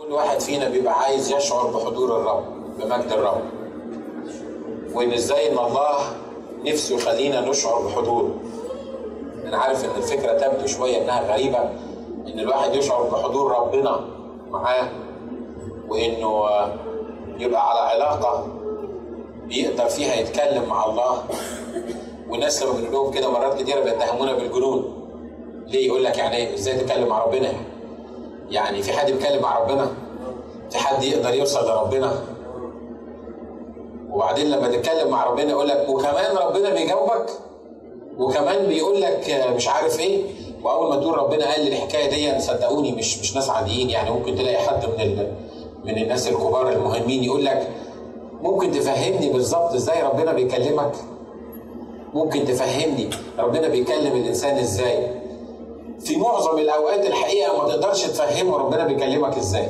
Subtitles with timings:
[0.00, 2.44] كل واحد فينا بيبقى عايز يشعر بحضور الرب
[2.78, 3.42] بمجد الرب.
[4.94, 5.98] وإن إزاي إن الله
[6.64, 8.30] نفسه يخلينا نشعر بحضوره.
[9.44, 11.58] أنا عارف إن الفكرة تبدو شوية إنها غريبة
[12.26, 14.00] إن الواحد يشعر بحضور ربنا
[14.50, 14.88] معاه
[15.88, 16.44] وإنه
[17.38, 18.46] يبقى على علاقة
[19.46, 21.24] بيقدر فيها يتكلم مع الله.
[22.28, 24.94] والناس لما بنقول لهم كده مرات كتيرة بيتهمونا بالجنون.
[25.66, 27.79] ليه؟ يقول لك يعني إيه؟ إزاي تتكلم مع ربنا يعني؟
[28.50, 29.88] يعني في حد بيتكلم مع ربنا
[30.70, 32.12] في حد يقدر يوصل لربنا.
[34.10, 37.26] وبعدين لما تتكلم مع ربنا يقول لك وكمان ربنا بيجاوبك
[38.18, 40.22] وكمان بيقول لك مش عارف إيه.
[40.62, 43.90] وأول ما تقول ربنا قال لي الحكاية دي صدقوني مش مش ناس عاديين.
[43.90, 45.32] يعني ممكن تلاقي حد من ال...
[45.84, 47.68] من الناس الكبار المهمين يقول لك
[48.42, 50.92] ممكن تفهمني بالظبط إزاي ربنا بيكلمك؟
[52.14, 55.19] ممكن تفهمني ربنا بيكلم الإنسان إزاي؟
[56.00, 59.68] في معظم الأوقات الحقيقة ما تقدرش تفهمه ربنا بيكلمك إزاي.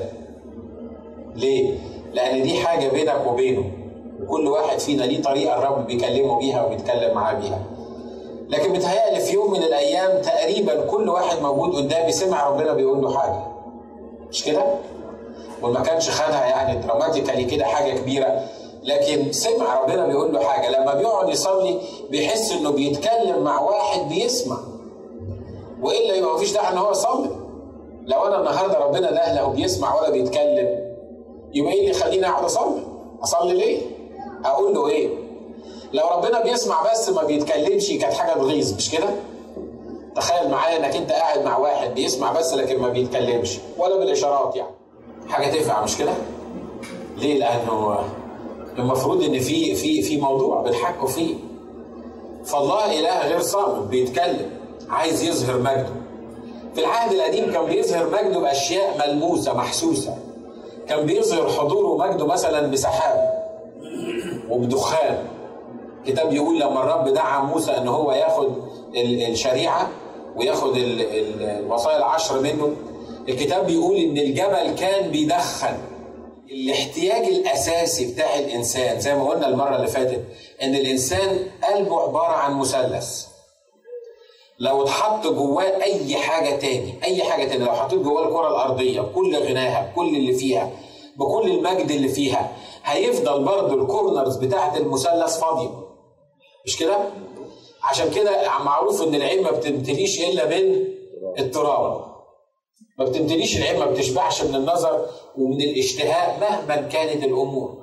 [1.37, 1.75] ليه؟
[2.13, 3.65] لأن دي حاجة بينك وبينه
[4.23, 7.59] وكل واحد فينا ليه طريقة الرب بيكلمه بيها وبيتكلم معاه بيها.
[8.49, 13.19] لكن متهيألي في يوم من الأيام تقريبا كل واحد موجود قدامي سمع ربنا بيقول له
[13.19, 13.43] حاجة.
[14.31, 14.65] مش كده؟
[15.63, 18.41] وما كانش خدها يعني دراماتيكالي كده حاجة كبيرة.
[18.83, 20.71] لكن سمع ربنا بيقول له حاجة.
[20.81, 24.57] لما بيقعد يصلي بيحس إنه بيتكلم مع واحد بيسمع.
[25.83, 27.31] وإلا يبقى مفيش داعي إن هو يصلي
[28.07, 30.91] لو أنا النهارده ربنا لا بيسمع ولا بيتكلم
[31.55, 32.83] يبقى إيه اللي يخليني أقعد أصلي؟
[33.23, 33.81] أصلي ليه؟
[34.45, 35.09] أقول له إيه؟
[35.93, 39.07] لو ربنا بيسمع بس ما بيتكلمش كانت حاجة تغيظ مش كده؟
[40.17, 44.71] تخيل معايا إنك أنت قاعد مع واحد بيسمع بس لكن ما بيتكلمش ولا بالإشارات يعني.
[45.29, 46.13] حاجة تنفع مش كده؟
[47.17, 47.99] ليه؟ لأنه
[48.79, 51.35] المفروض إن في في في موضوع بنحكوا فيه
[52.45, 54.60] فالله إله غير صامت بيتكلم.
[54.91, 55.93] عايز يظهر مجده.
[56.75, 60.19] في العهد القديم كان بيظهر مجده بأشياء ملموسة محسوسة.
[60.89, 63.45] كان بيظهر حضوره ومجده مثلا بسحاب
[64.51, 65.19] وبدخان.
[66.01, 68.53] الكتاب يقول لما الرب دعا موسى إن هو ياخد
[69.29, 69.89] الشريعة
[70.37, 72.73] وياخد الوصايا العشر منه
[73.29, 75.77] الكتاب بيقول إن الجبل كان بيدخن.
[76.51, 80.25] الاحتياج الأساسي بتاع الإنسان زي ما قلنا المرة اللي فاتت
[80.63, 81.39] إن الإنسان
[81.73, 83.27] قلبه عبارة عن مثلث.
[84.61, 89.37] لو اتحط جواه أي حاجة تاني أي حاجة تاني لو حطيت جواه الكرة الأرضية بكل
[89.37, 90.71] غناها بكل اللي فيها
[91.17, 92.53] بكل المجد اللي فيها
[92.85, 95.71] هيفضل برضه الكورنرز بتاعه المثلث فاضية.
[96.67, 96.97] مش كده؟
[97.83, 100.85] عشان كده معروف إن العين ما بتمتليش إلا من
[101.39, 102.05] التراب.
[102.99, 105.07] ما بتمتليش العين ما بتشبعش من النظر
[105.39, 107.80] ومن الاشتهاء مهما كانت الأمور.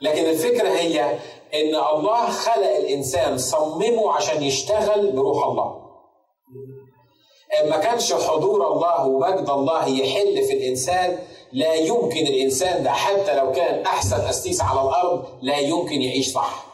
[0.00, 1.04] لكن الفكرة هي
[1.54, 5.86] إن الله خلق الإنسان صممه عشان يشتغل بروح الله
[7.64, 11.18] ما كانش حضور الله ومجد الله يحل في الإنسان
[11.52, 16.66] لا يمكن الإنسان ده حتى لو كان أحسن قسيس على الأرض لا يمكن يعيش صح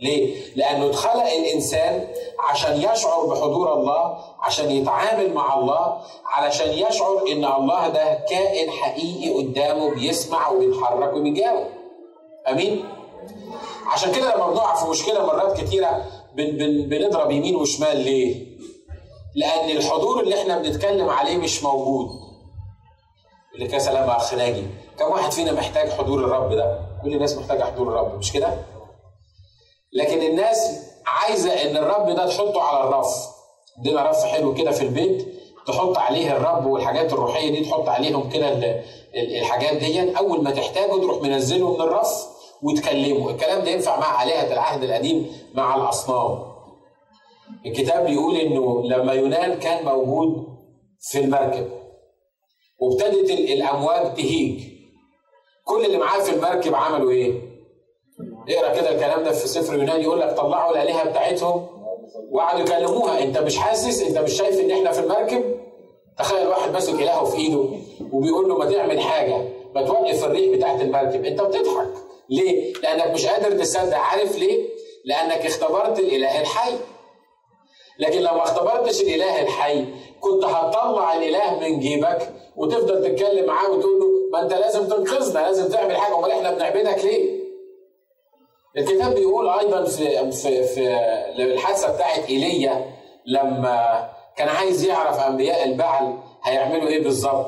[0.00, 2.08] ليه؟ لأنه اتخلق الإنسان
[2.50, 9.34] عشان يشعر بحضور الله، عشان يتعامل مع الله، علشان يشعر إن الله ده كائن حقيقي
[9.34, 11.66] قدامه بيسمع وبيتحرك وبيجاوب.
[12.48, 12.84] أمين؟
[13.86, 18.46] عشان كده لما بنقع في مشكلة مرات كتيرة بن بن بنضرب يمين وشمال ليه؟
[19.34, 22.08] لأن الحضور اللي إحنا بنتكلم عليه مش موجود.
[23.54, 24.66] اللي كان سلام ناجي،
[24.98, 28.48] كم واحد فينا محتاج حضور الرب ده؟ كل الناس محتاجة حضور الرب مش كده؟
[29.92, 33.08] لكن الناس عايزة إن الرب ده تحطه على الرف
[33.78, 35.26] عندنا رف حلو كده في البيت
[35.66, 38.82] تحط عليه الرب والحاجات الروحية دي تحط عليهم كده
[39.14, 42.26] الحاجات دي أول ما تحتاجه تروح منزله من الرف
[42.62, 43.30] وتكلمه.
[43.30, 46.38] الكلام ده ينفع مع آلهة العهد القديم مع الأصنام.
[47.66, 50.46] الكتاب بيقول إنه لما يونان كان موجود
[51.00, 51.68] في المركب
[52.80, 54.62] وابتدت الأمواج تهيج.
[55.64, 57.32] كل اللي معاه في المركب عملوا إيه؟
[58.48, 61.66] اقرأ كده الكلام ده في سفر يونان يقول لك طلعوا الآلهة بتاعتهم
[62.32, 63.22] وقعدوا يكلموها.
[63.22, 65.56] أنت مش حاسس؟ أنت مش شايف إن إحنا في المركب؟
[66.18, 67.64] تخيل واحد ماسك الهه في إيده
[68.12, 72.05] وبيقول له ما تعمل حاجة ما توقف الريح بتاعت المركب أنت بتضحك.
[72.30, 73.96] ليه؟ لأنك مش قادر تصدق.
[73.96, 74.68] عارف ليه؟
[75.04, 76.72] لأنك اختبرت الإله الحي.
[77.98, 79.84] لكن لو ما اختبرتش الإله الحي
[80.20, 85.68] كنت هتطلع الإله من جيبك وتفضل تتكلم معاه وتقول له ما أنت لازم تنقذنا لازم
[85.68, 86.18] تعمل حاجة.
[86.18, 87.36] أمال إحنا بنعبدك ليه؟
[88.78, 90.98] الكتاب بيقول أيضا في في في
[91.38, 92.90] الحادثة بتاعت إيليا
[93.26, 97.46] لما كان عايز يعرف أنبياء البعل هيعملوا إيه بالظبط.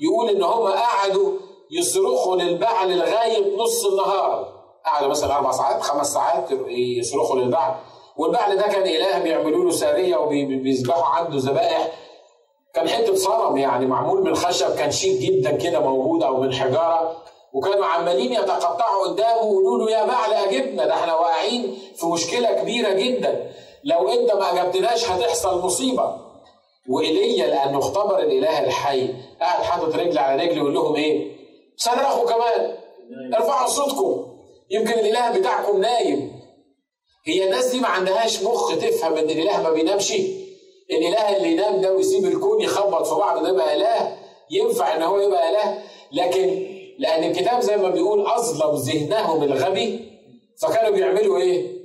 [0.00, 1.32] يقول إن هم قعدوا
[1.70, 4.60] يصرخوا للبعل لغايه نص النهار.
[4.86, 7.74] قعدوا مثلا أربع ساعات خمس ساعات يصرخوا للبعل.
[8.16, 11.92] والبعل ده كان إله بيعملوا له ساريه وبيذبحوا عنده ذبائح.
[12.74, 17.16] كان حتة صنم يعني معمول من خشب كان شيك جدا كده موجود أو من حجارة.
[17.52, 22.92] وكانوا عمالين يتقطعوا قدامه ويقولوا له يا بعل أجبنا ده إحنا واقعين في مشكلة كبيرة
[22.92, 23.50] جدا.
[23.84, 26.16] لو أنت ما أجبتناش هتحصل مصيبة.
[26.88, 29.08] وايليا لأنه اختبر الإله الحي.
[29.40, 31.39] قاعد حاطط رجل على رجل ويقول لهم إيه؟
[31.82, 32.76] صرخوا كمان
[33.34, 34.36] ارفعوا صوتكم.
[34.70, 36.40] يمكن الإله بتاعكم نايم.
[37.26, 40.12] هي الناس دي ما عندهاش مخ تفهم إن الإله ما بينامش.
[40.90, 44.16] الإله اللي ينام ده ويسيب الكون يخبط في بعض ده يبقى إله.
[44.50, 45.78] ينفع إن هو يبقى إله.
[46.12, 46.66] لكن
[46.98, 50.10] لأن الكتاب زي ما بيقول أظلم ذهنهم الغبي.
[50.62, 51.80] فكانوا بيعملوا إيه؟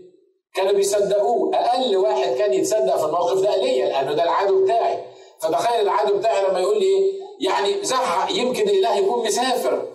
[0.56, 1.56] كانوا بيصدقوه.
[1.56, 4.98] أقل واحد كان يتصدق في الموقف ده ليا لأنه ده العدو بتاعي.
[5.42, 9.88] فتخيل العدو بتاعي لما يقول لي إيه؟ يعني زعق يمكن الاله يكون مسافر.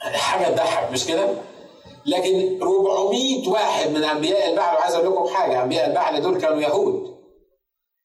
[0.00, 1.28] حاجة تضحك مش كده؟
[2.06, 7.16] لكن 400 واحد من أنبياء البعل وعايز أقول لكم حاجة أنبياء البعل دول كانوا يهود.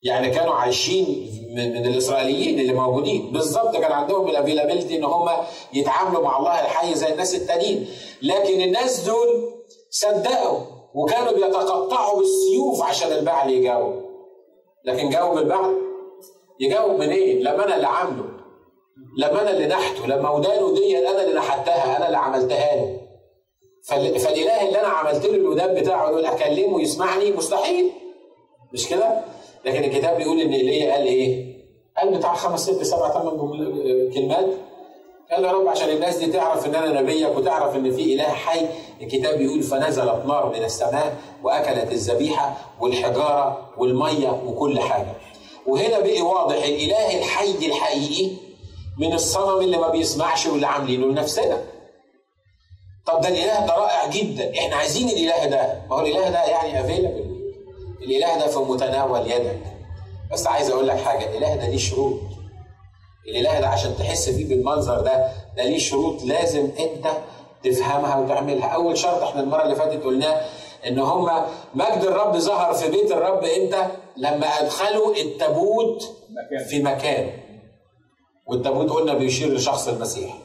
[0.04, 3.32] يعني كانوا عايشين من, الإسرائيليين اللي موجودين.
[3.32, 5.30] بالظبط كان عندهم الأفيلابيلتي إن هم
[5.74, 7.88] يتعاملوا مع الله الحي زي الناس التانيين.
[8.22, 9.54] لكن الناس دول
[9.90, 10.60] صدقوا
[10.94, 14.02] وكانوا بيتقطعوا بالسيوف عشان البعل يجاوب
[14.86, 15.91] لكن جاوب البعل
[16.62, 18.26] يجاوب منين؟ لما أنا اللي عامله
[19.18, 22.98] لما أنا اللي نحته لما ودانه دي أنا اللي نحتها أنا اللي عملتها له
[23.88, 27.92] فالإله اللي أنا عملت له الودان بتاعه دول أكلمه يسمعني مستحيل
[28.74, 29.22] مش كده؟
[29.66, 31.56] لكن الكتاب بيقول إن إيليا قال إيه؟
[31.98, 33.38] قال بتاع خمس ست سبع ثمان
[34.14, 34.46] كلمات
[35.32, 38.66] قال يا رب عشان الناس دي تعرف إن أنا نبيك وتعرف إن في إله حي
[39.02, 45.12] الكتاب بيقول فنزلت نار من السماء وأكلت الذبيحة والحجارة والمية وكل حاجة.
[45.68, 48.32] وهنا بقي واضح الإله الحي الحقيقي
[49.00, 51.62] من الصنم اللي ما بيسمعش واللي عاملينه لنفسنا.
[53.06, 54.60] طب ده الإله ده رائع جدا.
[54.60, 55.82] إحنا عايزين الإله ده.
[55.90, 57.26] ما هو الإله ده يعني افيلبل
[58.02, 59.60] الإله ده في متناول يدك.
[60.32, 62.20] بس عايز أقول لك حاجة الإله ده ليه شروط.
[63.28, 67.08] الإله ده عشان تحس فيه بالمنظر ده ده ليه شروط لازم أنت
[67.64, 68.68] تفهمها وتعملها.
[68.68, 70.42] أول شرط إحنا المرة اللي فاتت قلناه
[70.88, 73.88] إن هما مجد الرب ظهر في بيت الرب إمتى؟
[74.18, 76.04] لما أدخلوا التابوت
[76.70, 77.32] في مكان.
[78.48, 80.38] والتابوت قلنا بيشير لشخص المسيح.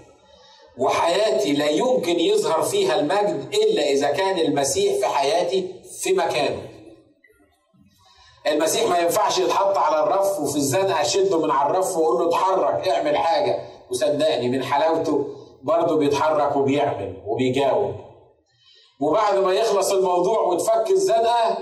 [0.78, 6.62] وحياتي لا يمكن يظهر فيها المجد إلا إذا كان المسيح في حياتي في مكانه
[8.46, 12.88] المسيح ما ينفعش يتحط على الرف وفي الزنقه أشده من على الرف وأقول له اتحرك
[12.88, 13.58] اعمل حاجة.
[13.90, 15.26] وصدقني من حلاوته
[15.62, 17.94] برضه بيتحرك وبيعمل وبيجاوب.
[19.00, 21.58] وبعد ما يخلص الموضوع وتفك الزنقة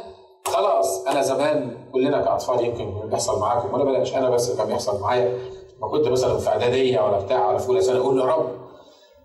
[0.47, 5.39] خلاص أنا زمان كلنا كأطفال يمكن بيحصل معاكم ولا بلاش أنا بس كان بيحصل معايا.
[5.81, 8.51] ما كنت مثلا في إعدادية ولا بتاع ولا في أولى سنه أقول له رب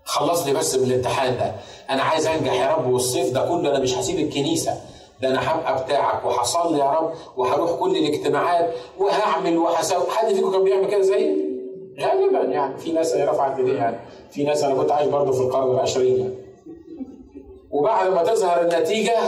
[0.04, 1.52] خلصني بس من الامتحان ده.
[1.90, 4.74] أنا عايز أنجح يا رب والصيف ده كله أنا مش هسيب الكنيسة.
[5.22, 10.10] ده أنا هبقى بتاعك وهصلي يا رب وهروح كل الاجتماعات وهعمل وهسوي.
[10.10, 11.50] حد فيكم كان بيعمل كده زيي؟
[12.00, 12.78] غالبا يعني.
[12.78, 13.96] في ناس رفعت إيديها يعني.
[14.30, 16.34] في ناس أنا كنت عايش برضه في القرن العشرين يعني.
[17.70, 19.18] وبعد ما تظهر النتيجة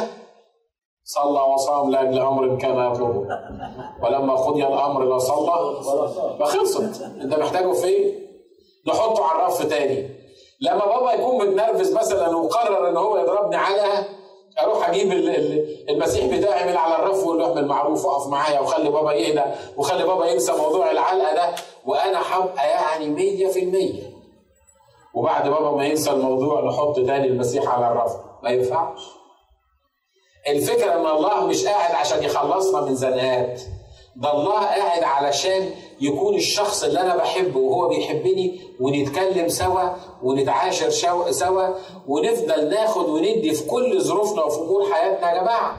[1.04, 3.26] صلى وصام لاجل أمر كان يطلبه.
[4.02, 5.82] ولما قضي الأمر لا صلى
[6.40, 8.28] فخلصت أنت محتاجه فين؟
[8.87, 10.08] نحطه على الرف تاني.
[10.60, 14.04] لما بابا يكون متنرفز مثلا وقرر إن هو يضربني علقه
[14.60, 15.12] أروح أجيب
[15.88, 19.43] المسيح بتاعي من على الرف واقول له معروف اقف معايا وخلي بابا يهدى
[19.76, 21.55] وخلي بابا ينسى موضوع العلقة ده.
[21.87, 24.12] وأنا هبقى يعني 100%
[25.15, 28.12] وبعد بابا ما ينسى الموضوع نحط تاني المسيح على الرف.
[28.43, 29.21] ما ينفعش.
[30.49, 33.61] الفكرة إن الله مش قاعد عشان يخلصنا من زنقات
[34.17, 35.70] ده الله قاعد علشان
[36.01, 39.82] يكون الشخص اللي أنا بحبه وهو بيحبني ونتكلم سوا
[40.22, 40.91] ونتعاشر
[41.31, 41.69] سوا
[42.08, 45.77] ونفضل ناخد وندي في كل ظروفنا وفي أمور حياتنا يا جماعة.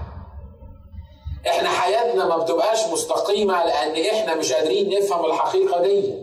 [1.48, 6.13] إحنا حياتنا ما بتبقاش مستقيمة لأن إحنا مش قادرين نفهم الحقيقة دي.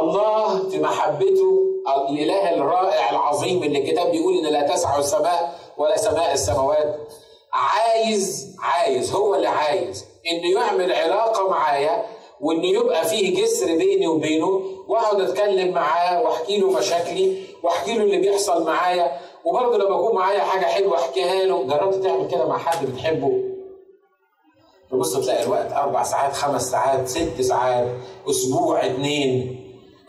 [0.00, 1.58] الله في محبته
[2.10, 6.98] الإله الرائع العظيم اللي الكتاب بيقول إن لا تسع السماء ولا سماء السماوات.
[7.52, 12.04] عايز عايز هو اللي عايز إنه يعمل علاقة معايا
[12.40, 18.16] وإنه يبقى فيه جسر بيني وبينه وأقعد أتكلم معاه وأحكي له مشاكلي وأحكي له اللي
[18.18, 19.20] بيحصل معايا.
[19.44, 21.62] وبرضه لما يكون معايا حاجة حلوة أحكيها له.
[21.66, 23.42] جربت تعمل كده مع حد بتحبه؟
[24.90, 27.86] تبص تلاقي الوقت أربع ساعات خمس ساعات ست ساعات
[28.30, 29.61] أسبوع اتنين.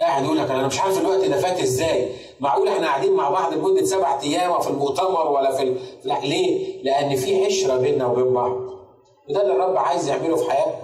[0.04, 2.10] قاعد يقول لك أنا مش عارف الوقت ده فات إزاي.
[2.40, 5.78] معقول إحنا قاعدين مع بعض لمدة سبع أيام في المؤتمر ولا في ال...
[6.04, 8.52] لا ليه؟ لأن في عشرة بيننا وبين بعض.
[9.30, 10.84] وده اللي الرب عايز يعمله في حياتنا.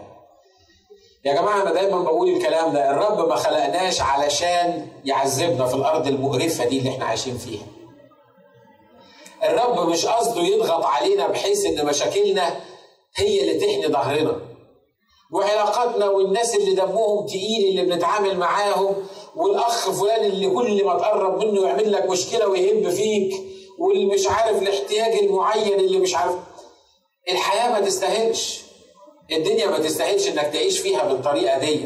[1.26, 2.92] يا جماعة أنا دايما بقول الكلام ده.
[2.92, 7.64] الرب ما خلقناش علشان يعذبنا في الأرض المقرفة دي اللي إحنا عايشين فيها.
[9.44, 12.56] الرب مش قصده يضغط علينا بحيث إن مشاكلنا
[13.16, 14.49] هي اللي تحني ظهرنا.
[15.34, 18.96] وعلاقاتنا والناس اللي دمهم تقيل اللي بنتعامل معاهم
[19.36, 23.34] والأخ فلان اللي كل ما تقرب منه يعمل لك مشكلة ويهب فيك
[23.80, 26.36] واللي مش عارف الاحتياج المعين اللي مش عارف.
[27.32, 28.62] الحياة ما تستاهلش.
[29.32, 31.80] الدنيا ما تستاهلش إنك تعيش فيها بالطريقة دي.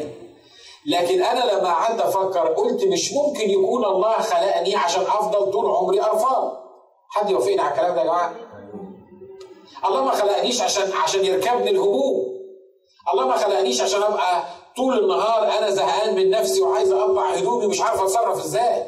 [0.86, 6.00] لكن أنا لما قعدت أفكر قلت مش ممكن يكون الله خلقني عشان أفضل طول عمري
[6.00, 6.50] قرفان
[7.10, 8.34] حد يوافقني على الكلام ده يا جماعة؟
[9.88, 12.33] الله ما خلقنيش عشان عشان يركبني الهموم.
[13.12, 14.42] الله ما خلقنيش عشان أبقى
[14.76, 18.82] طول النهار أنا زهقان من نفسي وعايز أقطع هدومي مش عارف أتصرف إزاي.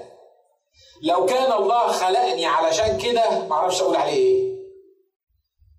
[1.02, 4.56] لو كان الله خلقني علشان كده معرفش أقول عليه إيه.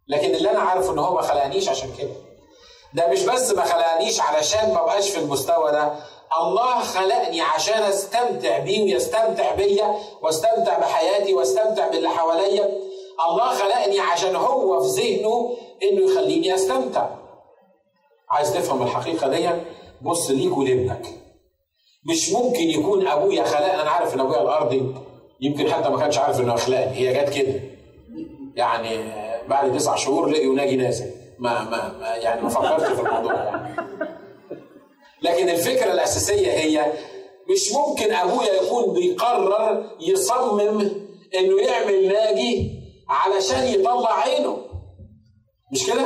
[0.07, 2.11] لكن اللي أنا عارفه إن هو ما خلقنيش عشان كده.
[2.93, 5.93] ده مش بس ما خلقنيش علشان ما بقاش في المستوى ده.
[6.41, 12.77] الله خلقني عشان أستمتع بيه ويستمتع بيا واستمتع بحياتي واستمتع باللي حواليا.
[13.29, 17.05] الله خلقني عشان هو في ذهنه إنه يخليني أستمتع.
[18.29, 19.49] عايز تفهم الحقيقة دي
[20.01, 21.07] بص ليك ولابنك.
[22.09, 24.95] مش ممكن يكون أبويا خلقني أنا عارف إن أبويا الارضي
[25.41, 27.59] يمكن حتى ما كانش عارف إنه خلقني هي جت كده.
[28.55, 29.11] يعني
[29.49, 31.11] بعد تسع شهور لقيوا ناجي نازل.
[31.39, 33.75] ما ما, ما يعني ما فكرتش في الموضوع يعني
[35.21, 36.93] لكن الفكرة الأساسية هي
[37.51, 40.79] مش ممكن أبويا يكون بيقرر يصمم
[41.35, 42.71] إنه يعمل ناجي
[43.09, 44.57] علشان يطلع عينه.
[45.71, 46.05] مش كده؟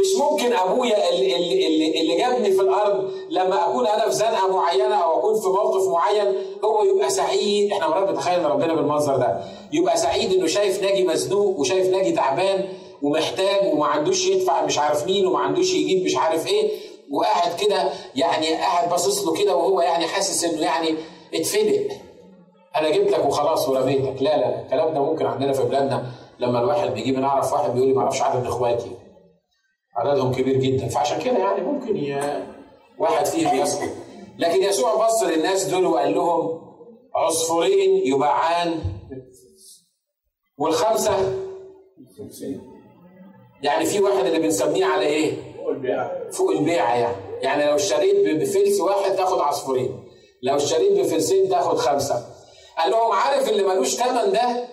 [0.00, 4.94] مش ممكن أبويا اللي, اللي, اللي جابني في الأرض لما أكون أنا في زنقة معينة
[4.94, 7.72] أو أكون في موقف معين هو يبقى سعيد.
[7.72, 9.40] إحنا مرات بنتخيل ربنا بالمنظر ده.
[9.72, 12.68] يبقى سعيد إنه شايف ناجي مزنوق وشايف ناجي تعبان
[13.02, 16.70] ومحتاج وما عندوش يدفع مش عارف مين وما عندوش يجيب مش عارف إيه
[17.12, 20.94] وقاعد كده يعني قاعد باصص له كده وهو يعني حاسس إنه يعني
[21.34, 21.88] اتفلق.
[22.76, 26.06] أنا جبت لك وخلاص ورميتك لا لا الكلام ده ممكن عندنا في بلادنا
[26.40, 28.90] لما الواحد بيجيب أنا اعرف واحد بيقول لي ما أعرفش عدد إخواتي.
[29.96, 30.88] عددهم كبير جدا.
[30.88, 32.20] فعشان كده يعني ممكن ي...
[32.98, 33.88] واحد فيهم يسقط
[34.38, 36.60] لكن يسوع بص للناس دول وقال لهم
[37.14, 38.78] عصفورين يباعان
[40.58, 41.34] والخمسة
[43.62, 46.30] يعني في واحد اللي بنسميه على إيه؟ فوق البيعة.
[46.30, 47.16] فوق البيعة يعني.
[47.42, 50.04] يعني لو اشتريت بفلس واحد تاخد عصفورين.
[50.42, 52.26] لو اشتريت بفلسين تاخد خمسة.
[52.78, 54.64] قال لهم عارف اللي ملوش ثمن ده؟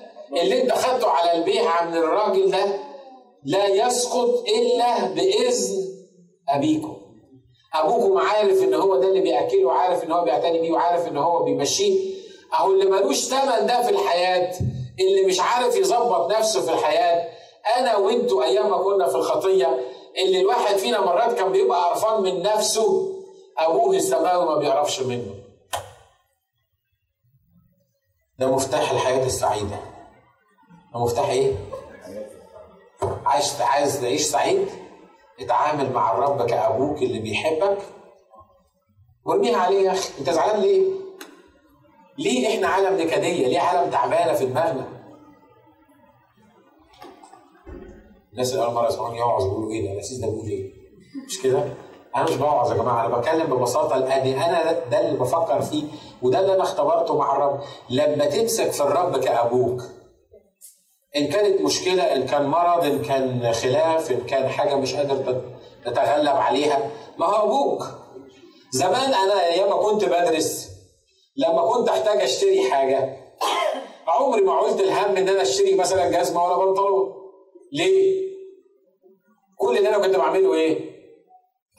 [0.41, 2.65] اللي انت خدته على البيعة من الراجل ده؟
[3.47, 5.87] لا يسقط إلا بإذن
[6.49, 6.97] أبيكم.
[7.73, 11.43] أبوكم عارف إن هو ده اللي بيأكله وعارف إن هو بيعتني بيه وعارف إن هو
[11.43, 12.17] بيمشيه.
[12.53, 14.55] أهو اللي ملوش ثمن ده في الحياة
[14.99, 17.29] اللي مش عارف يظبط نفسه في الحياة.
[17.77, 19.79] أنا وأنتوا أيام ما كنا في الخطية
[20.25, 23.13] اللي الواحد فينا مرات كان بيبقى قرفان من نفسه
[23.57, 25.35] أبوه السماوي ما بيعرفش منه.
[28.39, 29.79] ده مفتاح الحياة السعيدة.
[30.93, 31.51] ده مفتاح إيه؟
[33.27, 34.67] عايز عايز تعيش سعيد
[35.39, 37.77] اتعامل مع الرب كأبوك اللي بيحبك.
[39.25, 40.09] وارميها عليه يا أخي.
[40.19, 40.83] أنت زعلان ليه؟
[42.17, 44.87] ليه إحنا عالم نكدية؟ ليه عالم تعبانة في دماغنا؟
[48.33, 50.71] الناس اللي أول مرة يسمعوني يوعظ بيقولوا إيه ده؟ الاسيس ده بيقول إيه؟
[51.27, 51.63] مش كده؟
[52.15, 55.83] أنا مش بوعظ يا جماعة أنا بتكلم ببساطة لأن أنا ده اللي بفكر فيه
[56.21, 57.59] وده اللي أنا اختبرته مع الرب.
[57.89, 59.81] لما تمسك في الرب كأبوك
[61.17, 65.41] إن كانت مشكلة إن كان مرض إن كان خلاف إن كان حاجة مش قادر
[65.85, 67.83] تتغلب عليها ما هو أبوك.
[68.71, 70.69] زمان أنا أيام ما كنت بدرس
[71.37, 73.17] لما كنت أحتاج أشتري حاجة
[74.07, 77.13] عمري ما قلت الهم إن أنا أشتري مثلا جزمة ولا بنطلون.
[77.73, 78.27] ليه؟
[79.57, 80.97] كل اللي أنا كنت بعمله إيه؟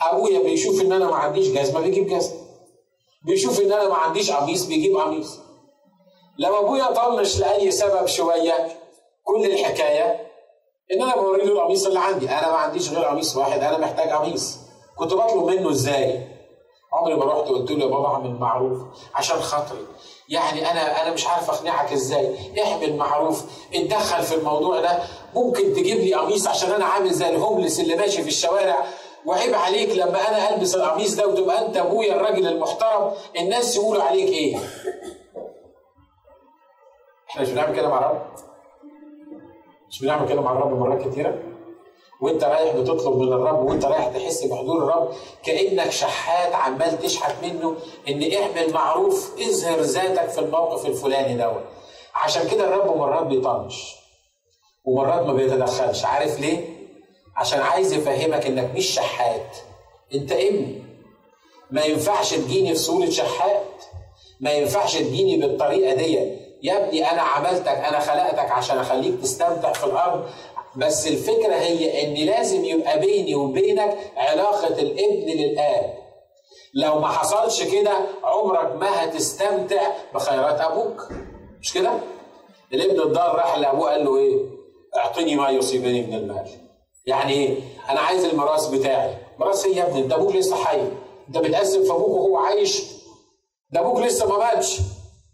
[0.03, 2.41] أبويا بيشوف إن أنا ما عنديش جزمة بيجيب جزمة.
[3.27, 5.39] بيشوف إن أنا ما عنديش قميص بيجيب قميص.
[6.39, 8.69] لما أبويا طنش لأي سبب شوية
[9.29, 10.27] كل الحكاية
[10.93, 12.31] إن أنا بوري له القميص اللي عندي.
[12.31, 14.59] أنا ما عنديش غير قميص واحد أنا محتاج قميص.
[14.97, 16.29] كنت بطلب منه إزاي؟
[16.93, 18.79] عمري ما رحت قلت له يا بابا اعمل معروف
[19.15, 19.87] عشان خاطري.
[20.29, 22.37] يعني أنا أنا مش عارف أقنعك إزاي.
[22.65, 23.45] اعمل معروف.
[23.75, 24.99] اتدخل في الموضوع ده.
[25.35, 28.85] ممكن تجيب لي قميص عشان أنا عامل زي الهوملس اللي ماشي في الشوارع.
[29.27, 33.13] وعيب عليك لما أنا ألبس القميص ده وتبقى أنت أبويا الراجل المحترم.
[33.39, 34.57] الناس يقولوا عليك إيه؟
[37.31, 38.48] إحنا مش بنعمل كده مع الرب
[39.91, 41.39] مش بنعمل كده مع الرب مرات كتيرة.
[42.21, 45.13] وانت رايح بتطلب من الرب وانت رايح تحس بحضور الرب
[45.45, 47.77] كأنك شحات عمال تشحت منه
[48.09, 51.65] إن اعمل معروف اظهر ذاتك في الموقف الفلاني دوت.
[52.15, 53.95] عشان كده الرب مرات بيطنش.
[54.85, 56.05] ومرات ما بيتدخلش.
[56.05, 56.79] عارف ليه؟
[57.37, 59.57] عشان عايز يفهمك إنك مش شحات.
[60.15, 60.83] أنت ابني
[61.71, 63.85] ما ينفعش تجيني في صورة شحات.
[64.41, 69.85] ما ينفعش تجيني بالطريقة دي يا ابني أنا عملتك أنا خلقتك عشان اخليك تستمتع في
[69.85, 70.25] الأرض.
[70.77, 75.95] بس الفكرة هي إن لازم يبقى بيني وبينك علاقة الابن للآب.
[76.75, 79.83] لو ما حصلش كده عمرك ما هتستمتع
[80.15, 81.09] بخيرات أبوك.
[81.61, 81.91] مش كده؟
[82.73, 84.37] الابن الضال راح لأبوه قال له إيه؟
[84.97, 86.49] اعطني ما يصيبني من المال.
[87.07, 89.15] يعني إيه؟ أنا عايز الميراث بتاعي.
[89.39, 90.81] ميراث إيه يا ابني؟ أنت أبوك لسه حي.
[91.29, 92.83] أنت بتقسم في أبوك وهو عايش.
[93.71, 94.79] ده أبوك لسه ما ماتش.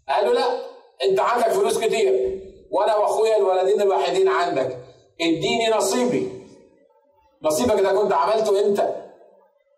[0.09, 0.74] قال له لا.
[1.03, 2.41] أنت عندك فلوس كتير.
[2.71, 4.77] وأنا وأخويا الولدين الوحيدين عندك.
[5.21, 6.29] اديني نصيبي.
[7.43, 8.79] نصيبك ده كنت عملته انت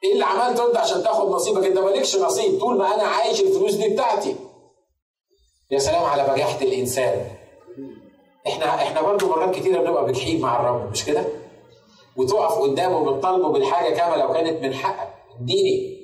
[0.03, 2.59] إيه اللي عملته انت عشان تاخد نصيبك؟ انت مالكش نصيب.
[2.59, 4.35] طول ما أنا عايش الفلوس دي بتاعتي.
[5.71, 7.25] يا سلام على بجاحة الإنسان.
[8.47, 11.23] إحنا إحنا برضه مرات كتيرة بنبقى بجحيم مع الرب مش كده؟
[12.17, 15.13] وتقف قدامه وبتطالبه بالحاجة كما لو كانت من حقك.
[15.41, 15.97] اديني.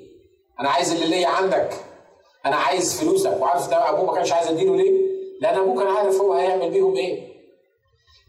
[0.60, 1.70] أنا عايز اللي ليا عندك.
[2.46, 3.36] أنا عايز فلوسك.
[3.40, 5.03] وعارف ده أبوه ما كانش عايز أديله ليه؟
[5.44, 7.34] لأن أبوه كان عارف هو هيعمل بيهم إيه.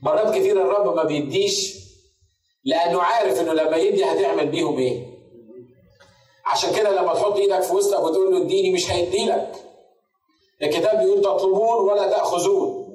[0.01, 1.75] مرات كتير الرب ما بيديش
[2.65, 5.05] لأنه عارف إنه لما يدي هتعمل بيهم إيه.
[6.45, 9.55] عشان كده لما تحط إيدك في وسطك وتقول له اديني مش هيديلك
[10.61, 12.85] الكتاب بيقول تطلبون ولا تأخذون.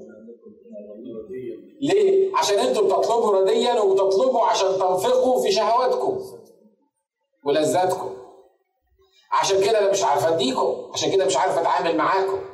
[1.80, 6.20] ليه؟ عشان أنتم بتطلبوا رديا وبتطلبوا عشان تنفقوا في شهواتكم
[7.44, 8.16] ولذاتكم.
[9.32, 12.49] عشان كده أنا مش عارف أديكم عشان كده مش عارف أتعامل معاكم.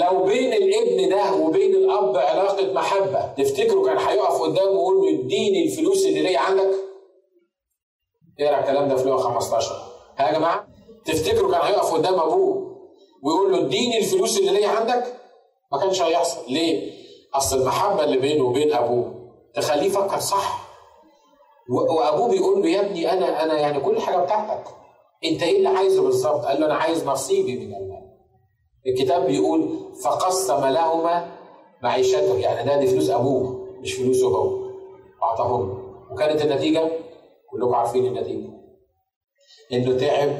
[0.00, 5.64] لو بين الابن ده وبين الأب علاقة محبة تفتكروا كان هيقف قدامه ويقول له اديني
[5.64, 6.70] الفلوس اللي ليا عندك؟
[8.40, 9.74] اقرأ الكلام ده في لغه 15
[10.18, 10.66] ها يا جماعة؟
[11.04, 12.76] تفتكروا كان هيقف قدام أبوه
[13.22, 15.04] ويقول له اديني الفلوس اللي ليا عندك؟
[15.72, 16.92] ما كانش هيحصل، ليه؟
[17.34, 19.14] أصل المحبة اللي بينه وبين أبوه
[19.54, 20.64] تخليه يفكر صح
[21.70, 24.64] وأبوه بيقول له يا ابني أنا أنا يعني كل حاجة بتاعتك
[25.24, 27.93] أنت إيه اللي عايزه بالظبط؟ قال له أنا عايز نصيبي من المال
[28.86, 31.26] الكتاب بيقول فقسم لهما
[31.82, 34.64] معيشته يعني ده دي فلوس أبوه مش فلوسه هو
[35.22, 35.84] أعطاهم.
[36.10, 36.90] وكانت النتيجة؟
[37.50, 38.48] كلكم عارفين النتيجة.
[39.72, 40.38] إنه تعب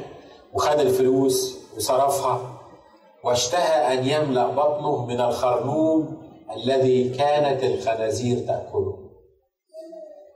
[0.53, 2.61] وخد الفلوس وصرفها
[3.23, 6.07] واشتهى أن يملأ بطنه من الخرنوب
[6.55, 8.99] الذي كانت الخنازير تأكله.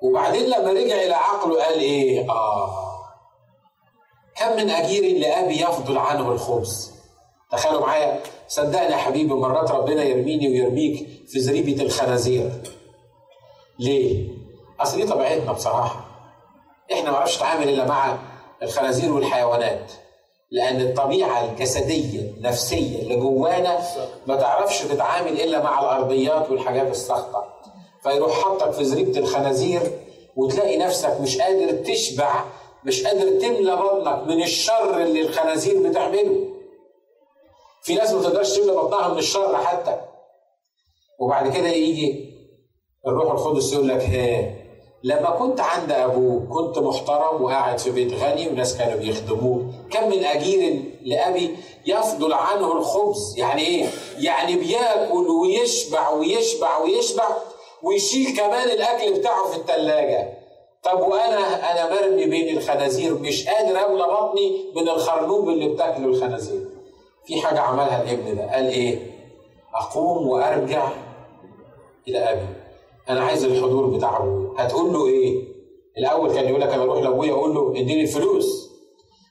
[0.04, 2.86] وبعدين لما رجع إلى عقله قال إيه؟ آه.
[4.38, 6.99] كم من أجير لأبي يفضل عنه الخبز.
[7.52, 12.52] تخيلوا معايا صدقني يا حبيبي مرات ربنا يرميني ويرميك في زريبة الخنازير.
[13.80, 14.28] ليه؟
[14.80, 16.06] أصل دي طبيعتنا بصراحة.
[16.94, 18.18] إحنا ما نعرفش نتعامل إلا مع
[18.64, 19.92] الخنازير والحيوانات.
[20.52, 23.80] لأن الطبيعة الجسدية النفسية اللي جوانا
[24.28, 27.54] ما تعرفش تتعامل إلا مع الأرضيات والحاجات الساخطة.
[28.04, 29.82] فيروح حطك في زريبة الخنازير
[30.36, 32.44] وتلاقي نفسك مش قادر تشبع
[32.86, 36.49] مش قادر تملى بطنك من الشر اللي الخنازير بتعمله.
[37.89, 39.97] في ناس ما تقدرش تملى بطنها من الشر حتى.
[41.19, 42.34] وبعد كده يجي
[43.08, 44.54] الروح القدس يقول لك ها
[45.04, 50.23] لما كنت عند أبوك كنت محترم وقاعد في بيت غني وناس كانوا بيخدموه كم من
[50.25, 53.36] أجير لأبي يفضل عنه الخبز.
[53.38, 53.86] يعني إيه؟
[54.19, 57.28] يعني بيأكل ويشبع ويشبع ويشبع
[57.84, 60.34] ويشيل كمان الأكل بتاعه في الثلاجه
[60.84, 66.68] طب وأنا؟ أنا مرمي بين الخنازير مش قادر أملى بطني من الخرنوب اللي بتاكله الخنازير.
[67.30, 68.52] في حاجة عملها الابن ده.
[68.54, 69.00] قال إيه؟
[69.76, 70.89] أقوم وأرجع
[72.08, 72.48] إلى أبي.
[73.10, 75.44] أنا عايز الحضور بتاع أبويا هتقول له إيه؟
[75.98, 78.70] الأول كان يقول لك أنا أروح لأبويا أقول له إديني الفلوس.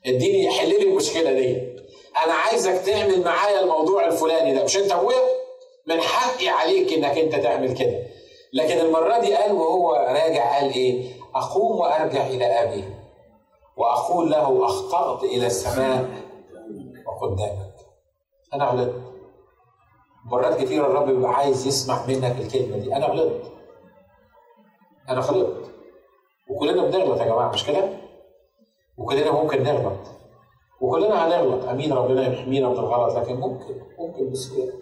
[0.06, 1.56] إديني حل لي المشكلة دي.
[2.24, 4.64] أنا عايزك تعمل معايا الموضوع الفلاني ده.
[4.64, 5.18] مش أنت أبويا؟
[5.86, 8.02] من حقي عليك إنك أنت تعمل كده.
[8.52, 12.84] لكن المرة دي قال وهو راجع قال إيه؟ أقوم وأرجع إلى أبي.
[13.76, 16.08] وأقول له أخطأت إلى السماء
[17.06, 17.67] وقدامك.
[18.54, 18.94] أنا غلطت
[20.24, 22.96] مرات كتير الرب بيبقى عايز يسمع منك الكلمة دي.
[22.96, 23.52] أنا غلطت
[25.08, 25.70] أنا غلطت
[26.50, 27.88] وكلنا بنغلط يا جماعة مش كده؟
[28.98, 29.98] وكلنا ممكن نغلط.
[30.80, 31.64] وكلنا هنغلط.
[31.68, 34.72] أمين ربنا يحمينا من الغلط لكن ممكن ممكن بسهولة.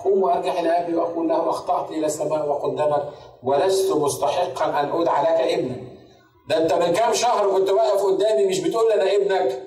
[0.00, 3.08] اقوم وأرجع إلى أبي وأقول له أخطأت إلى السماء وقدامك
[3.42, 5.76] ولست مستحقا أن أدعى لك ابنا.
[6.48, 9.62] ده أنت من كام شهر كنت واقف قدامي مش بتقول لي أنا ابنك؟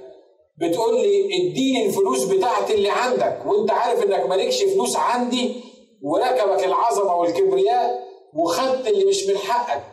[0.58, 5.64] بتقول لي اديني الفلوس بتاعتي اللي عندك وانت عارف انك مالكش فلوس عندي
[6.02, 8.00] وركبك العظمة والكبرياء
[8.34, 9.84] وخدت اللي مش من حقك.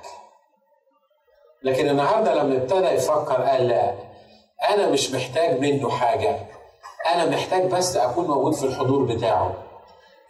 [1.63, 3.95] لكن النهارده لما ابتدى يفكر قال لا
[4.75, 6.47] أنا مش محتاج منه حاجة
[7.15, 9.55] أنا محتاج بس أكون موجود في الحضور بتاعه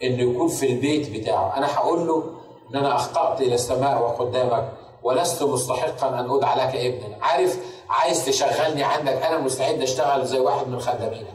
[0.03, 1.57] إنه يكون في البيت بتاعه.
[1.57, 2.23] أنا هقول له
[2.71, 4.71] إن أنا أخطأت إلى السماء وقدامك
[5.03, 7.17] ولست مستحقا أن أدعى لك ابنا.
[7.21, 7.57] عارف
[7.91, 11.27] عايز تشغلني عندك أنا مستعد أشتغل زي واحد من خدامينك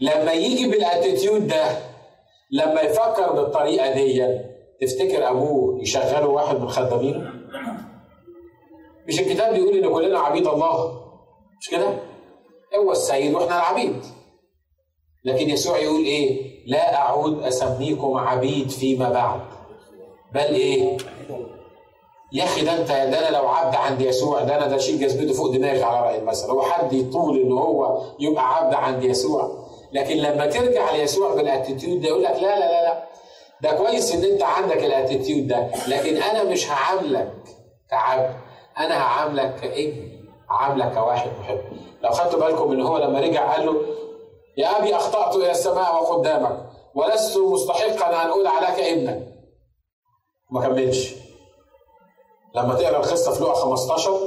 [0.00, 1.64] لما يجي بالاتيتيود ده
[2.50, 4.38] لما يفكر بالطريقة دي
[4.80, 7.32] تفتكر أبوه يشغله واحد من خدامينه؟
[9.08, 11.00] مش الكتاب بيقول إن كلنا عبيد الله
[11.60, 11.88] مش كده؟
[12.78, 14.04] هو السيد وإحنا العبيد
[15.24, 19.40] لكن يسوع يقول إيه؟ لا أعود أسميكم عبيد فيما بعد
[20.34, 20.96] بل إيه؟
[22.32, 25.32] يا أخي ده انت ده أنا لو عبد عند يسوع ده أنا ده شيل جذبته
[25.34, 26.50] فوق دماغي على رأي المثل.
[26.50, 29.66] هو حد يطول ان هو يبقى عبد عند يسوع.
[29.92, 33.02] لكن لما ترجع ليسوع بال attitude ده يقول لك لا لا لا لا.
[33.62, 35.70] ده كويس إن أنت عندك ال attitude ده.
[35.88, 37.32] لكن أنا مش هعاملك
[37.90, 38.36] كعبد.
[38.78, 40.10] أنا هعاملك كإبن.
[40.50, 41.60] هعاملك كواحد محب.
[42.02, 43.74] لو خدتوا بالكم إن هو لما رجع قال له
[44.58, 49.22] يا أبي أخطأت إلى السماء وقدامك ولست مستحقا أن أقول عليك ابنك
[50.50, 51.14] ما كملش.
[52.56, 54.20] لما تقرأ القصة في لوقا 15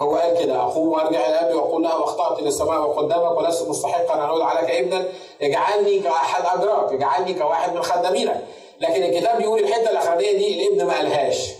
[0.00, 4.14] هو قال كده اقوم وارجع إلى أبي وأقول له واخطات إلى السماء وقدامك ولست مستحقا
[4.14, 5.08] أن أقول عليك ابنا
[5.42, 8.44] اجعلني كأحد اجراك اجعلني كواحد من خدامينك
[8.80, 11.50] لكن الكتاب بيقول الحتة الأخرانية دي الابن ما قالهاش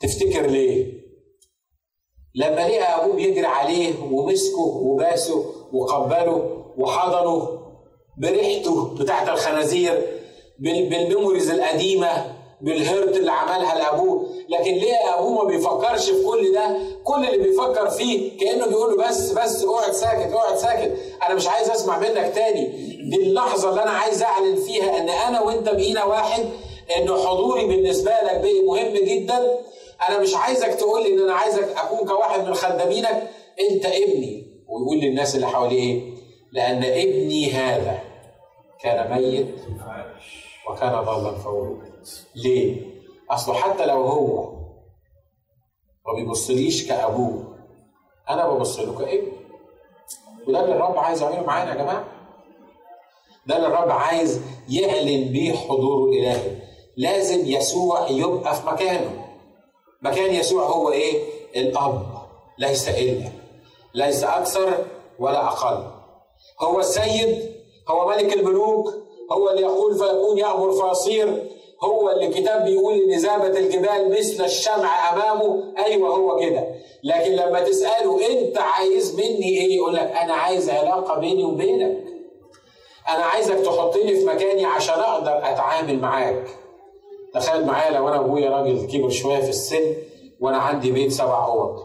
[0.00, 0.92] تفتكر ليه؟
[2.34, 7.60] لما لقى أبوه بيجري عليه ومسكه وباسه وقبله وحضنه
[8.18, 10.20] بريحته بتاعت الخنازير
[10.58, 14.26] بالميموريز القديمة بالهرت اللي عملها لأبوه.
[14.48, 19.08] لكن ليه أبوه ما بيفكرش في كل ده؟ كل اللي بيفكر فيه كأنه بيقول له
[19.08, 20.96] بس بس اقعد ساكت اقعد ساكت.
[21.26, 22.66] أنا مش عايز أسمع منك تاني.
[23.10, 26.44] دي اللحظة اللي أنا عايز أعلن فيها إن أنا وأنت بقينا واحد
[26.98, 29.58] إن حضوري بالنسبة لك بقي مهم جدا.
[30.08, 33.30] أنا مش عايزك تقول لي إن أنا عايزك أكون كواحد من خدامينك.
[33.70, 34.46] أنت ابني.
[34.68, 36.14] ويقول للناس اللي حواليه إيه؟
[36.52, 37.98] لأن ابني هذا
[38.82, 39.54] كان ميت
[40.70, 41.93] وكان ضالا فولد
[42.34, 42.94] ليه؟
[43.30, 44.52] اصله حتى لو هو
[46.06, 47.56] ما بيبصليش كأبوه
[48.30, 49.32] أنا ببص له كابن.
[50.48, 52.04] وده اللي الرب عايز يعمله معانا يا جماعة.
[53.46, 56.56] ده اللي الرب عايز يعلن بيه حضوره الالهي
[56.96, 59.24] لازم يسوع يبقى في مكانه.
[60.02, 61.22] مكان يسوع هو إيه؟
[61.56, 62.02] الأب.
[62.58, 63.28] ليس إلا.
[63.94, 64.84] ليس أكثر
[65.18, 65.90] ولا أقل.
[66.60, 67.54] هو السيد
[67.88, 68.94] هو ملك الملوك
[69.32, 71.50] هو اللي يقول فيكون يأمر فيصير.
[71.84, 75.74] هو اللي الكتاب بيقول إن ذابت الجبال مثل الشمع أمامه.
[75.86, 76.64] أيوه هو كده.
[77.04, 82.04] لكن لما تسأله أنت عايز مني إيه يقول لك أنا عايز علاقة بيني وبينك.
[83.08, 86.44] أنا عايزك تحطني في مكاني عشان أقدر أتعامل معاك.
[87.34, 89.94] تخيل معايا لو أنا ابويا راجل كبر شوية في السن
[90.40, 91.82] وأنا عندي بيت سبع أوض.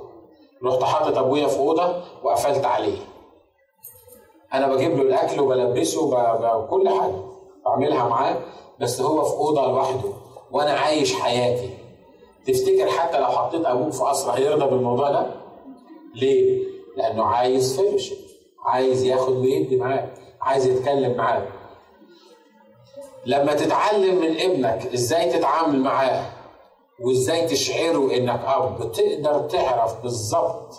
[0.63, 2.97] رحت حاطط أبويا في أوضة وقفلت عليه.
[4.53, 7.21] أنا بجيب له الأكل وبلبسه بكل حاجة
[7.65, 8.37] بعملها معاه.
[8.81, 10.09] بس هو في أوضة لوحده
[10.51, 11.69] وأنا عايش حياتي.
[12.47, 15.25] تفتكر حتى لو حطيت أبوك في قصر هيرضى بالموضوع ده؟
[16.15, 16.63] ليه؟
[16.97, 18.17] لأنه عايز فيلوشيب
[18.65, 21.49] عايز ياخد ويدي معاك عايز يتكلم معاك.
[23.25, 26.25] لما تتعلم من ابنك إزاي تتعامل معاه
[26.99, 30.75] وإزاي تشعره إنك أب تقدر تعرف بالظبط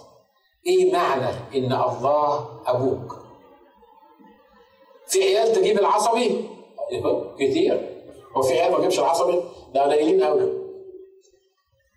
[0.67, 3.17] إيه معنى إن الله أبوك.
[5.07, 6.45] في عيال تجيب العصبي؟
[7.39, 7.90] كتير.
[8.37, 9.43] هو في عيال ما جابش العصبي؟
[9.75, 10.61] ده قليلين قوي.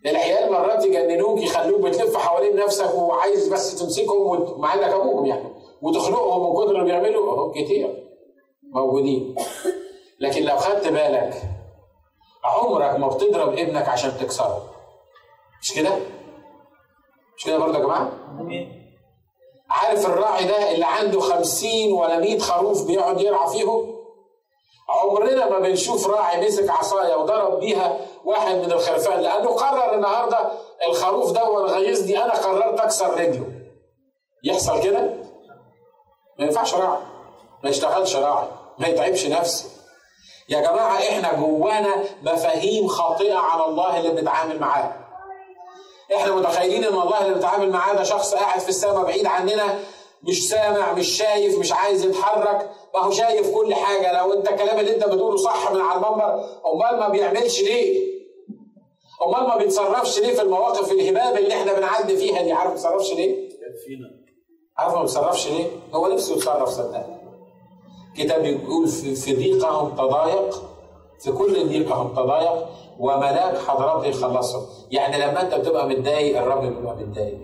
[0.05, 5.49] العيال مرات يجننوك يخلوك بتلف حوالين نفسك وعايز بس تمسكهم مع إنك أبوهم يعني
[5.81, 7.33] وتخنقهم من كتر اللي بيعملوا.
[7.33, 8.03] أهو كتير.
[8.73, 9.35] موجودين.
[10.19, 11.41] لكن لو خدت بالك
[12.43, 14.69] عمرك ما بتضرب ابنك عشان تكسره.
[15.61, 15.89] مش كده؟
[17.37, 18.11] مش كده برضه يا جماعة؟
[19.69, 23.92] عارف الراعي ده اللي عنده خمسين ولا مئة خروف بيقعد يرعى فيهم؟
[24.89, 30.51] عمرنا ما بنشوف راعي مسك عصاية وضرب بيها واحد من الخرفان لأنه قرر النهاردة
[30.87, 33.45] الخروف ده غيظني أنا قررت أكسر رجله.
[34.43, 34.99] يحصل كده؟
[36.39, 37.01] ما ينفعش راعي.
[37.63, 38.47] ما يشتغلش راعي.
[38.79, 39.69] ما يتعبش نفسه.
[40.49, 44.93] يا جماعة إحنا جوانا مفاهيم خاطئة على الله اللي بنتعامل معاه
[46.15, 49.79] إحنا متخيلين إن الله اللي بنتعامل معاه ده شخص قاعد في السماء بعيد عننا
[50.27, 52.69] مش سامع مش شايف مش عايز يتحرك.
[52.93, 54.17] ما هو شايف كل حاجة.
[54.19, 56.33] لو انت الكلام اللي انت بتقوله صح من على المنبر
[56.73, 58.13] امال ما بيعملش ليه؟
[59.27, 63.13] امال ما بيتصرفش ليه في المواقف الهباب اللي إحنا بنعدي فيها دي؟ عارف ما بيتصرفش
[63.13, 63.49] ليه؟
[64.77, 67.17] عارف ما بيتصرفش ليه؟ هو نفسه يتصرف صدقني.
[68.17, 70.63] كتاب يقول في, ضيقهم تضايق
[71.19, 72.67] في كل ضيقهم تضايق
[72.99, 77.37] وملاك حضرته يخلصهم يعني لما انت بتبقى متضايق الرب بيبقى متضايق.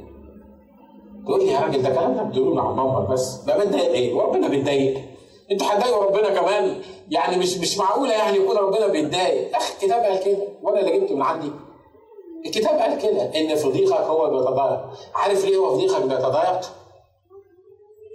[1.29, 3.35] تقول لي يا راجل ده كلام بتقوله مع المنبر بس.
[3.43, 5.01] بقى متضايق إيه؟ وربنا بيتضايق.
[5.51, 10.23] أنتوا هتضايقوا ربنا كمان؟ يعني مش مش معقولة يعني يكون ربنا بيتضايق؟ أخي الكتاب قال
[10.23, 10.37] كده.
[10.61, 11.51] وأنا اللي جبته من عندي.
[12.45, 14.81] الكتاب قال كده إن في ضيقك هو بيتضايق.
[15.15, 16.59] عارف ليه هو في ضيقك بيتضايق؟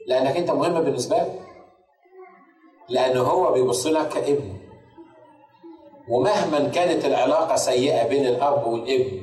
[0.07, 1.41] لأنك أنت مهم بالنسبة له
[2.89, 4.55] لأن هو بيبص لك كابن.
[6.11, 9.23] ومهما كانت العلاقة سيئة بين الأب والابن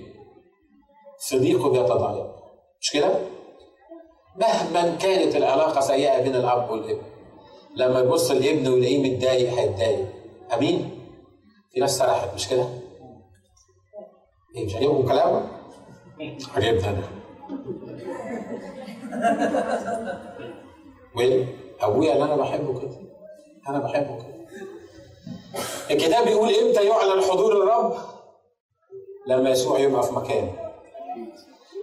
[1.18, 2.26] صديقه بيتضايق.
[2.82, 3.12] مش كده؟
[4.36, 7.02] مهما كانت العلاقة سيئة بين الأب والابن
[7.76, 10.06] لما يبص الابن ويلاقيه متضايق هيتضايق.
[10.54, 10.90] أمين؟
[11.74, 12.66] في ناس سرحت مش كده؟
[14.56, 15.48] إيه مش عاجبكم كلامه؟
[16.56, 17.04] عجبني أنا.
[21.16, 22.98] وأبويا اللي أنا بحبه كده.
[23.70, 24.42] أنا بحبه كده.
[25.92, 27.94] الكتاب بيقول إمتى يعلن حضور الرب؟
[29.28, 30.71] لما يسوع يبقى في مكانه.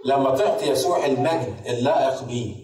[0.05, 2.55] لما تعطي يسوع المجد اللائق بيه.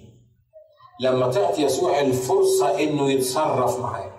[1.02, 4.12] لما تعطي يسوع الفرصة إنه يتصرف معاك.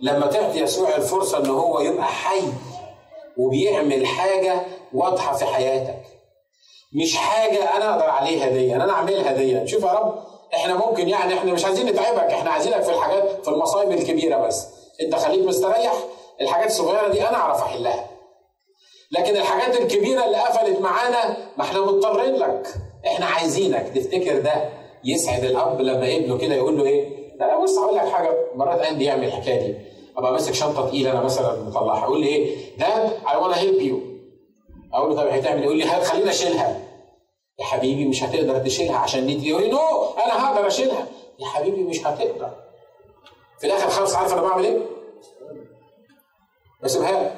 [0.00, 2.42] لما تعطي يسوع الفرصة إن هو يبقى حي
[3.38, 4.62] وبيعمل حاجة
[4.94, 6.02] واضحة في حياتك.
[7.02, 10.18] مش حاجة أنا أقدر عليها دي أنا أعملها دي شوف يا رب
[10.54, 14.66] إحنا ممكن يعني إحنا مش عايزين نتعبك إحنا عايزينك في الحاجات في المصايب الكبيرة بس.
[15.00, 15.92] أنت خليك مستريح
[16.40, 18.06] الحاجات الصغيرة دي أنا أعرف أحلها.
[19.10, 22.66] لكن الحاجات الكبيرة اللي قفلت معانا ما إحنا مضطرين لك.
[23.06, 24.68] إحنا عايزينك تفتكر ده.
[25.04, 27.08] يسعد الأب لما ابنه كده يقول له إيه؟
[27.40, 28.34] لا لا بص هقول لك حاجة.
[28.54, 29.74] مرات عندي يعمل الحكاية دي.
[30.16, 32.04] أبقى ماسك شنطة تقيلة أنا مثلا مطلعها.
[32.04, 34.00] يقول لي إيه؟ Dad I wanna help you
[34.94, 36.80] أقول له طب هتعمل يقول لي خليني أشيلها؟
[37.58, 39.78] يا حبيبي مش هتقدر تشيلها عشان دي يقول لي no
[40.24, 41.06] أنا هقدر أشيلها.
[41.38, 42.50] يا حبيبي مش هتقدر.
[43.60, 44.78] في الآخر خالص عارف أنا بعمل إيه؟
[46.82, 47.36] بسيبها لك.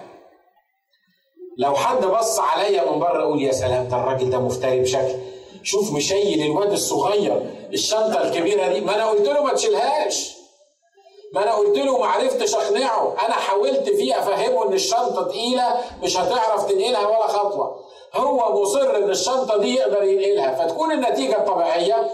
[1.59, 5.15] لو حد بص عليا من بره أقول يا سلام ده الراجل ده مفتري بشكل.
[5.63, 8.81] شوف مشيل الواد الصغير الشنطة الكبيرة دي.
[8.81, 10.37] ما أنا قلت له ما تشيلهاش.
[11.35, 13.15] ما أنا قلت له ما عرفتش أقنعه.
[13.27, 17.81] أنا حاولت فيه أفهمه إن الشنطة تقيلة مش هتعرف تنقلها ولا خطوة.
[18.15, 20.55] هو مصر إن الشنطة دي يقدر ينقلها.
[20.67, 22.11] فتكون النتيجة الطبيعية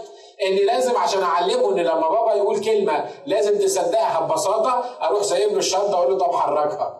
[0.47, 5.57] إن لازم عشان أعلمه إن لما بابا يقول كلمة لازم تصدقها ببساطة أروح سايب له
[5.57, 6.99] الشنطة أقول له طب حركها.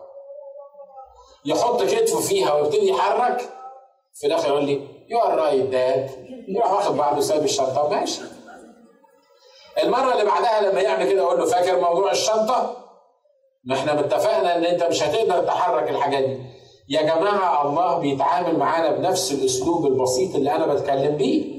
[1.44, 3.48] يحط كتفه فيها ويبتدي يحرك.
[4.14, 6.10] في الآخر يقول لي you are right dad
[6.48, 7.84] يروح واخد بعضه سايب الشنطة.
[7.84, 8.20] وماشي
[9.82, 12.76] المرة اللي بعدها لما يعمل كده أقول له فاكر موضوع الشنطة؟
[13.64, 16.38] ما إحنا اتفقنا إن أنت مش هتقدر تحرك الحاجات دي.
[16.88, 21.54] يا جماعة الله بيتعامل معانا بنفس الأسلوب البسيط اللي أنا بتكلم بيه.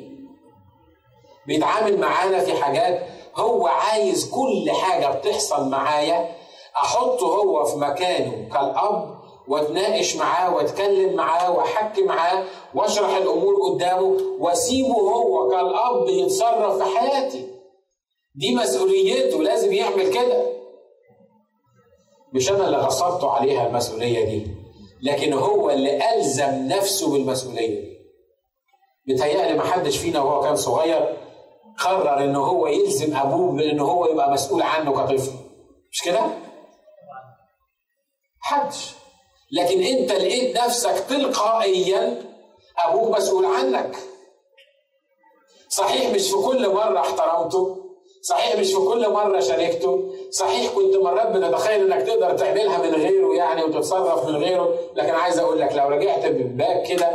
[1.48, 3.02] بيتعامل معانا في حاجات
[3.36, 6.36] هو عايز كل حاجة بتحصل معايا.
[6.78, 9.15] أحطه هو في مكانه كالأب.
[9.48, 17.48] واتناقش معاه واتكلم معاه واحكي معاه واشرح الأمور قدامه واسيبه هو كالاب يتصرف في حياتي.
[18.36, 20.46] دي مسؤوليته لازم يعمل كده.
[22.34, 24.48] مش أنا اللي غصبته عليها المسؤولية دي
[25.04, 27.96] لكن هو اللي ألزم نفسه بالمسؤولية دي.
[29.08, 31.18] متهيألي ما حدش فينا وهو كان صغير
[31.80, 35.32] قرر إن هو يلزم أبوه بإن هو يبقى مسؤول عنه كطفل.
[35.92, 36.22] مش كده؟
[38.40, 38.96] حدش.
[39.52, 42.22] لكن انت لقيت نفسك تلقائيا
[42.80, 43.96] أبوك مسؤول عنك
[45.70, 47.78] صحيح مش في كل مرة احترمته
[48.22, 53.34] صحيح مش في كل مرة شاركته صحيح كنت مرات بتتخيل إنك تقدر تعملها من غيره
[53.36, 57.10] يعني وتتصرف من غيره لكن عايز أقول لك لو رجعت بباك كده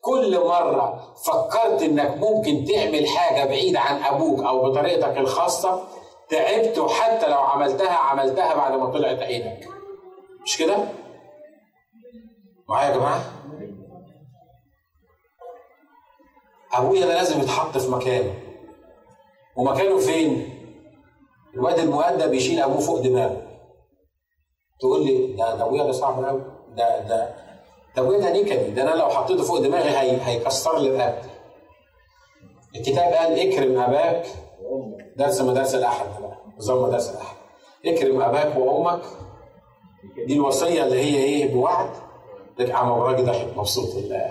[0.00, 5.84] كل مرة فكرت إنك ممكن تعمل حاجة بعيدة عن أبوك أو بطريقتك الخاصة
[6.28, 9.68] تعبت وحتى لو عملتها عملتها بعد ما طلعت عينك
[10.44, 10.76] مش كده؟
[12.72, 13.22] معايا يا جماعة؟
[16.74, 18.34] أبويا ده لازم يتحط في مكانه.
[19.56, 20.58] ومكانه فين؟
[21.54, 23.42] الواد المؤدب يشيل أبوه فوق دماغه.
[24.80, 26.42] تقول لي ده ده أبويا ده صعب قوي
[26.76, 27.34] ده ده
[27.96, 31.28] ده أبويا ده نكدي ده أنا لو حطيته فوق دماغي هي هيكسر لي رقبتي
[32.76, 34.26] الكتاب قال اكرم أباك.
[35.16, 36.06] درس مدارس الأحد
[36.58, 37.36] نظام مدارس الأحد.
[37.86, 39.02] اكرم أباك وأمك.
[40.26, 42.11] دي الوصية اللي هي إيه؟ بوعد.
[42.58, 44.30] لك عم الراجل ده مبسوط بالله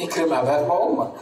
[0.00, 1.12] اكرم أباك وأمك.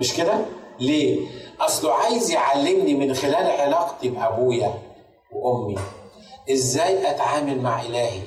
[0.00, 0.34] مش كده؟
[0.80, 1.26] ليه؟
[1.60, 4.74] أصله عايز يعلمني من خلال علاقتي بأبويا
[5.32, 5.76] وأمي
[6.52, 8.20] إزاي أتعامل مع إلهي.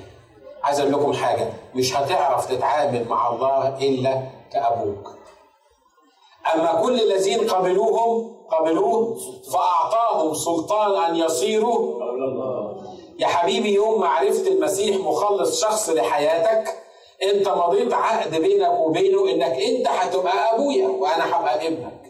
[0.63, 4.21] عايز أقول لكم حاجة مش هتعرف تتعامل مع الله إلا
[4.53, 5.17] كأبوك.
[6.55, 9.17] أما كل الذين قبلوهم قبلوه
[9.53, 11.99] فأعطاهم سلطان أن يصيروا
[13.19, 16.73] يا حبيبي يوم ما عرفت المسيح مخلص شخص لحياتك
[17.23, 22.01] انت مضيت عقد بينك وبينه انك انت هتبقى أبويا وأنا هبقى ابنك.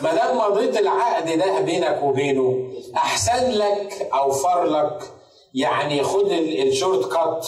[0.00, 5.02] ما دام مضيت العقد ده بينك وبينه أحسن لك اوفر لك
[5.54, 7.46] يعني خد ال shortcut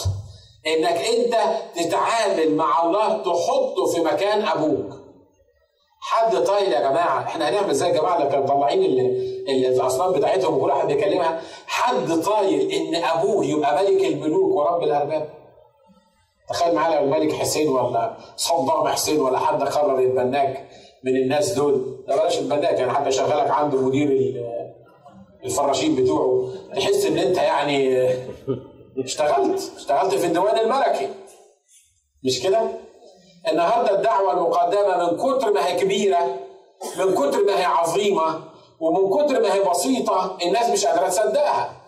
[0.67, 1.35] إنك انت
[1.75, 4.93] تتعامل مع الله تحطه في مكان أبوك.
[6.01, 8.45] حد طايل يا جماعة إحنا هنعمل زي الجماعة اللي كانوا
[9.49, 15.29] الأصنام بتاعتهم وكل واحد بيكلمها حد طايل إن أبوه يبقى ملك الملوك ورب الأرباب.
[16.49, 20.67] تخيل معايا لو الملك حسين ولا صدام حسين ولا حد قرر يتبناك
[21.03, 22.03] من الناس دول.
[22.07, 24.35] ده بلاش البناك يعني حد شغلك عنده مدير
[25.45, 26.49] الفراشين بتوعه.
[26.75, 28.07] تحس إن أنت يعني
[28.97, 31.09] اشتغلت اشتغلت في الديوان الملكي.
[32.23, 32.61] مش كده؟
[33.51, 36.35] النهارده الدعوة المقدمة من كتر ما هي كبيرة
[36.99, 38.39] من كتر ما هي عظيمة
[38.83, 41.81] ومن كتر ما هي بسيطة الناس مش قادرة تصدقها.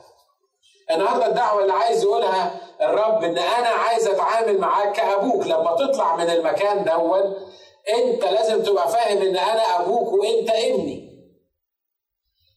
[0.91, 6.29] النهارده الدعوة اللي عايز يقولها الرب إن أنا عايز أتعامل معاك كأبوك لما تطلع من
[6.29, 7.21] المكان دون
[7.97, 11.15] أنت لازم تبقى فاهم إن أنا أبوك وأنت ابني.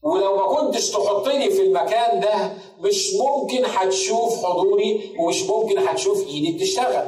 [0.02, 6.52] ولو ما كنتش تحطني في المكان ده مش ممكن هتشوف حضوري ومش ممكن هتشوف إيدي
[6.56, 7.06] بتشتغل.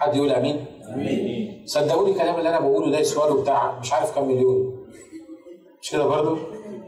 [0.00, 4.28] حد يقول آمين؟ آمين صدقوني الكلام اللي أنا بقوله ده يسواله بتاع مش عارف كام
[4.28, 4.79] مليون
[5.82, 6.38] مش كده برضه؟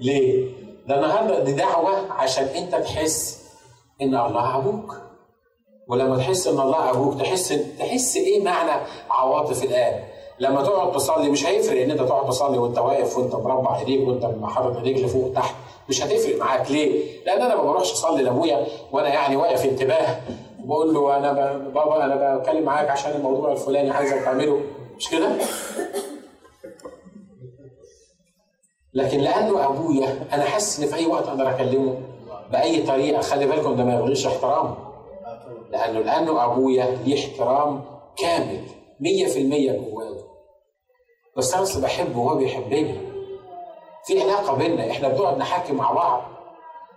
[0.01, 0.49] ليه؟
[0.89, 3.43] ده النهارده دي دعوة عشان انت تحس
[4.03, 4.97] ان الله أبوك
[5.89, 10.05] ولما تحس ان الله أبوك تحس تحس إيه معنى عواطف الاب
[10.39, 14.45] لما تقعد تصلي مش هيفرق ان انت تقعد تصلي وانت واقف وانت مربع ايديك وانت
[14.45, 15.55] حاطط ايديك لفوق تحت
[15.89, 20.21] مش هتفرق معاك ليه؟ لأن أنا ما بروحش أصلي لأبويا وأنا يعني واقف انتباه
[20.59, 21.33] بقول له أنا.
[21.75, 24.61] بابا أنا بتكلم معاك عشان الموضوع الفلاني عايزك تعمله
[24.97, 25.29] مش كده؟
[28.95, 31.95] لكن لأنه أبويا أنا حاسس إن في أي وقت أقدر أكلمه
[32.53, 33.21] بأي طريقة.
[33.21, 34.75] خلي بالكم ده ما يلغيش احترامه
[35.71, 37.85] لأنه لأنه أبويا ليه احترام
[38.17, 38.61] كامل
[39.01, 40.17] 100% جواه
[41.37, 42.95] بس أنا اصل بحبه وهو بيحبني.
[44.07, 46.23] في علاقة بينا إحنا بنقعد نحكي مع بعض.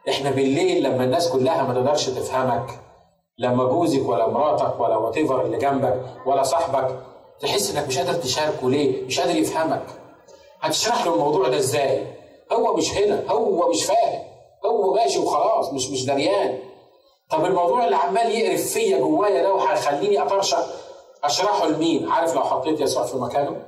[0.10, 2.80] إحنا بالليل لما الناس كلها ما تقدرش تفهمك
[3.38, 7.00] لما جوزك ولا مراتك ولا وات اللي جنبك ولا صاحبك
[7.40, 8.70] تحس إنك مش قادر تشاركه.
[8.70, 9.86] ليه؟ مش قادر يفهمك.
[10.66, 12.08] هتشرح له الموضوع ده إزاي؟
[12.54, 14.24] هو مش هنا، هو مش فاهم،
[14.66, 16.60] هو ماشي وخلاص مش مش دريان.
[17.30, 20.66] طب الموضوع اللي عمال يقرف فيا جوايا ده وهيخليني أطرشق
[21.24, 23.62] أشرحه لمين؟ عارف لو حطيت يسوع في مكانه؟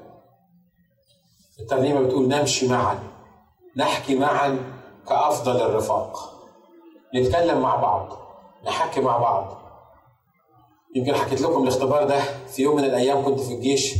[1.60, 2.99] الترنيمة بتقول نمشي معا
[3.75, 4.60] نحكي معا
[5.10, 6.33] كأفضل الرفاق.
[7.15, 8.17] نتكلم مع بعض
[8.65, 9.57] نحكي مع بعض
[10.95, 13.93] يمكن حكيت لكم الاختبار ده في يوم من الأيام كنت في الجيش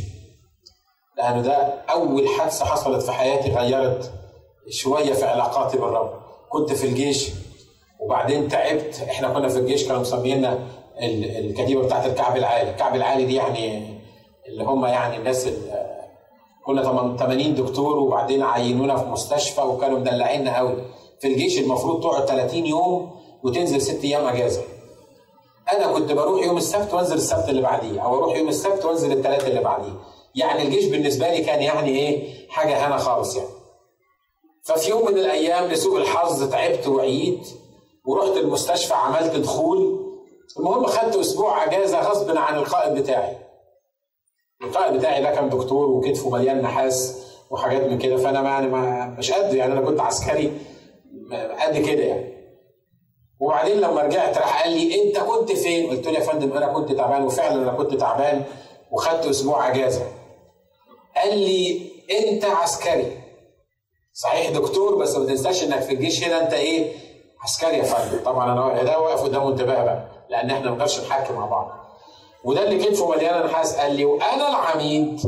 [1.18, 1.54] لأنه ده
[1.90, 4.12] أول حادثة حصلت في حياتي غيرت
[4.70, 6.14] شوية في علاقاتي بالرب.
[6.50, 7.30] كنت في الجيش
[8.00, 9.02] وبعدين تعبت.
[9.10, 10.60] إحنا كنا في الجيش كانوا مسمينا
[11.40, 12.70] الكتيبة بتاعت الكعب العالي.
[12.72, 13.98] الكعب العالي دي يعني
[14.48, 15.50] اللي هم يعني الناس
[16.66, 20.76] كنا 80 دكتور وبعدين عينونا في مستشفى وكانوا مدلعيننا قوي
[21.20, 23.12] في الجيش المفروض تقعد 30 يوم
[23.44, 24.62] وتنزل ست أيام أجازة.
[25.74, 29.48] أنا كنت بروح يوم السبت وأنزل السبت اللي بعديه أو أروح يوم السبت وأنزل الثلاث
[29.48, 29.94] اللي بعديه.
[30.38, 33.50] يعني الجيش بالنسبة لي كان يعني إيه حاجة هنا خالص يعني
[34.64, 37.48] ففي يوم من الأيام لسوء الحظ تعبت وعييت
[38.06, 40.08] ورحت المستشفى عملت دخول
[40.60, 43.38] المهم خدت أسبوع أجازة غصب عن القائد بتاعي
[44.64, 49.32] القائد بتاعي ده كان دكتور وكتفه مليان نحاس وحاجات من كده فأنا يعني ما مش
[49.32, 50.52] قد يعني أنا كنت عسكري
[51.62, 52.38] قد كده يعني
[53.40, 56.92] وبعدين لما رجعت راح قال لي أنت كنت فين؟ قلت له يا فندم أنا كنت
[56.92, 58.44] تعبان وفعلا أنا كنت تعبان
[58.92, 60.06] وخدت أسبوع أجازة.
[61.22, 61.82] قال لي
[62.20, 63.18] أنت عسكري.
[64.14, 66.94] صحيح دكتور بس ما تنساش إنك في الجيش هنا أنت إيه؟
[67.44, 68.24] عسكري يا فندم.
[68.24, 71.72] طبعا أنا ده واقف قدامه انتباه بقى لأن إحنا ما نقدرش نحكي مع بعض.
[72.44, 75.20] وده اللي كتفه مليان نحاس قال لي وأنا العميد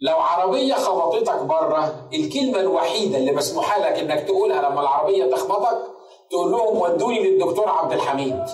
[0.00, 5.78] لو عربية خبطتك بره الكلمة الوحيدة اللي مسموحة لك إنك تقولها لما العربية تخبطك
[6.30, 8.44] تقول لهم ودوني للدكتور عبد الحميد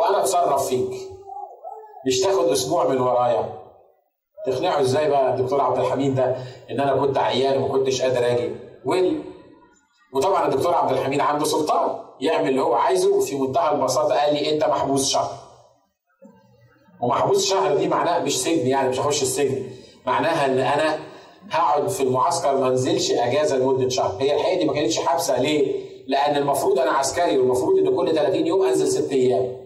[0.00, 0.90] وأنا أتصرف فيك
[2.06, 3.61] مش تاخد أسبوع من ورايا
[4.46, 6.36] تقنعه إزاي بقى الدكتور عبد الحميد ده؟
[6.70, 8.50] إن أنا كنت عيان وما كنتش قادر أجي.
[8.84, 9.22] ويل
[10.14, 14.54] وطبعا الدكتور عبد الحميد عنده سلطان يعمل اللي هو عايزه وفي منتهى البساطة قال لي
[14.54, 15.30] أنت محبوس شهر.
[17.02, 19.66] ومحبوس شهر دي معناها مش سجن يعني مش هخش السجن.
[20.06, 20.98] معناها إن أنا
[21.50, 24.16] هقعد في المعسكر ما انزلش أجازة لمدة شهر.
[24.20, 28.46] هي الحقيقة دي ما كانتش حبسه ليه؟ لأن المفروض أنا عسكري والمفروض إن كل 30
[28.46, 29.56] يوم أنزل ست أيام.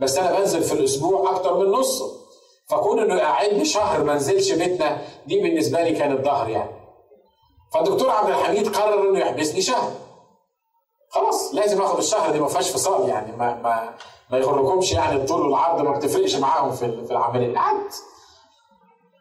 [0.00, 2.17] بس أنا بنزل في الأسبوع أكتر من نصه
[2.68, 6.70] فكون إنه يقعدني شهر ما انزلش بيتنا دي بالنسبة لي كانت ظهر يعني.
[7.74, 9.90] فالدكتور عبد الحميد قرر إنه يحبسني شهر.
[11.10, 13.94] خلاص لازم آخد الشهر دي ما فيهاش فصال يعني ما ما
[14.30, 17.58] ما يغركمش يعني الطول والعرض ما بتفرقش معاهم في في العملية.
[17.58, 17.94] قعدت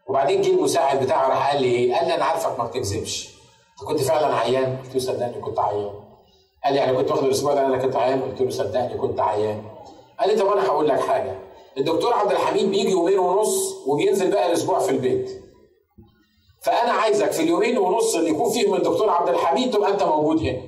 [0.08, 3.30] وبعدين جه المساعد بتاعه راح قال لي إيه؟ قال لي أنا عارفك ما بتكذبش
[3.72, 5.94] أنت كنت فعلا عيان؟ قلت له صدقني كنت عيان.
[6.64, 9.64] قال لي يعني كنت واخد الأسبوع ده أنا كنت عيان؟ قلت له صدقني كنت عيان.
[10.20, 11.40] قال لي طب أنا هقول لك حاجة.
[11.78, 15.44] الدكتور عبد الحميد بيجي يومين ونص وبينزل بقى الأسبوع في البيت.
[16.62, 20.62] فأنا عايزك في اليومين ونص اللي يكون فيهم الدكتور عبد الحميد تبقى أنت موجود هنا.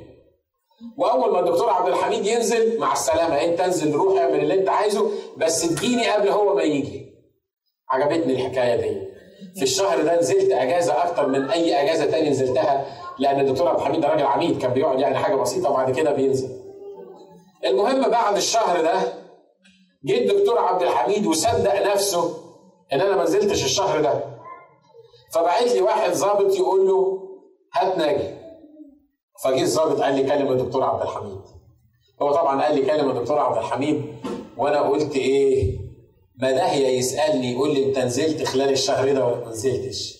[0.97, 5.12] وأول ما الدكتور عبد الحميد ينزل مع السلامة أنت انزل روح اعمل اللي أنت عايزه
[5.38, 7.05] بس تجيني قبل هو ما يجي.
[7.89, 9.10] عجبتني الحكاية دي.
[9.55, 12.86] في الشهر ده نزلت أجازة أكتر من أي أجازة تاني نزلتها
[13.20, 16.49] لأن الدكتور عبد الحميد ده راجل عميد كان بيقعد يعني حاجة بسيطة وبعد كده بينزل.
[17.66, 18.93] المهم بعد الشهر ده
[20.03, 22.37] جه الدكتور عبد الحميد وصدق نفسه
[22.93, 24.23] إن أنا ما نزلتش الشهر ده.
[25.31, 27.29] فبعت لي واحد ظابط يقول له
[27.73, 28.35] هات ناجي.
[29.43, 31.41] فجه الظابط قال لي كلم الدكتور عبد الحميد.
[32.21, 34.15] هو طبعا قال لي كلم الدكتور عبد الحميد.
[34.57, 35.79] وأنا قلت إيه؟
[36.41, 40.19] ما داهية يسألني يقول لي أنت نزلت خلال الشهر ده ولا ما نزلتش؟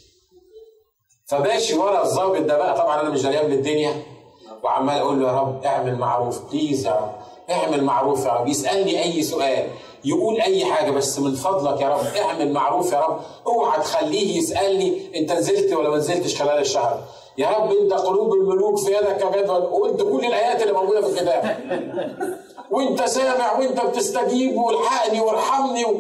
[1.28, 2.78] فماشي ورا الظابط ده بقى.
[2.78, 4.04] طبعا أنا مش دريان بالدنيا.
[4.64, 7.19] وعمال أقول له يا رب اعمل معروف بليز يا رب.
[7.52, 8.48] اعمل معروف يا رب.
[8.48, 9.68] يسألني أي سؤال
[10.06, 13.20] يقول أي حاجة بس من فضلك يا رب اعمل معروف يا رب.
[13.48, 17.04] اوعى تخليه يسألني انت نزلت ولا ما نزلتش خلال الشهر.
[17.38, 21.58] يا رب انت قلوب الملوك في يدك كجدول وانت كل الآيات اللي موجودة في الكتاب.
[22.72, 25.98] وانت سامع وانت بتستجيب والحقني وارحمني و...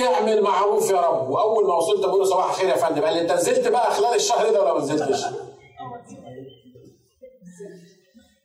[0.00, 1.30] اعمل معروف يا رب.
[1.30, 4.50] وأول ما وصلت بقول صباح الخير يا فندم قال لي انت نزلت بقى خلال الشهر
[4.52, 5.24] ده ولا ما نزلتش؟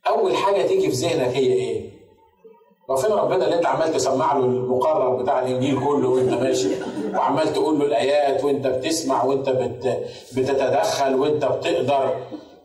[0.08, 1.95] أول حاجة تيجي في ذهنك هي إيه؟
[2.92, 6.70] هو فين ربنا اللي انت عمال تسمع له المقرر بتاع الإنجيل كله وانت ماشي.
[7.14, 10.08] وعمال تقول له الآيات وانت بتسمع وانت بت
[10.38, 12.18] بتتدخل وانت بتقدر.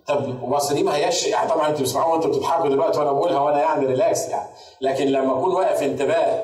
[0.06, 3.60] طب بس دي ما هياش يعني طبعا أنتوا بتسمعوها وانتوا بتضحكوا دلوقتي وأنا بقولها وأنا
[3.60, 4.48] يعني ريلاكس يعني.
[4.80, 6.42] لكن لما أكون واقف انتباه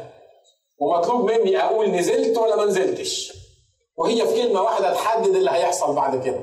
[0.79, 3.33] ومطلوب مني أقول نزلت ولا ما نزلتش.
[3.97, 6.41] وهي في كلمة واحدة تحدد اللي هيحصل بعد كده.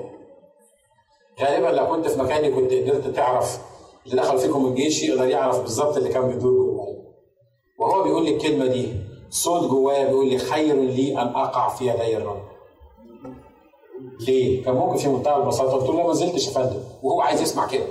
[1.41, 3.57] غالبا لو كنت في مكاني كنت قدرت تعرف
[4.05, 6.72] اللي دخل فيكم الجيش يقدر يعرف بالظبط اللي كان بيدور
[7.83, 8.93] وهو بيقول لي الكلمة دي
[9.29, 12.43] صوت جوايا بيقول لي خير لي أن أقع في يدي الرب.
[14.19, 15.71] ليه؟ كان ممكن في منتهى البساطة.
[15.77, 16.79] قلت له ما نزلتش يا فندم.
[17.03, 17.85] وهو عايز يسمع كده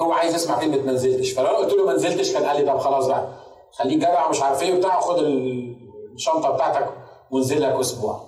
[0.00, 1.30] هو عايز يسمع كلمة ما نزلتش.
[1.32, 3.28] فلو أنا قلت له ما نزلتش كان قال لي طب خلاص بقى
[3.72, 5.18] خليك جدع مش عارف إيه وبتاع خد
[6.14, 6.88] الشنطة بتاعتك
[7.30, 8.20] وانزل لك أسبوع.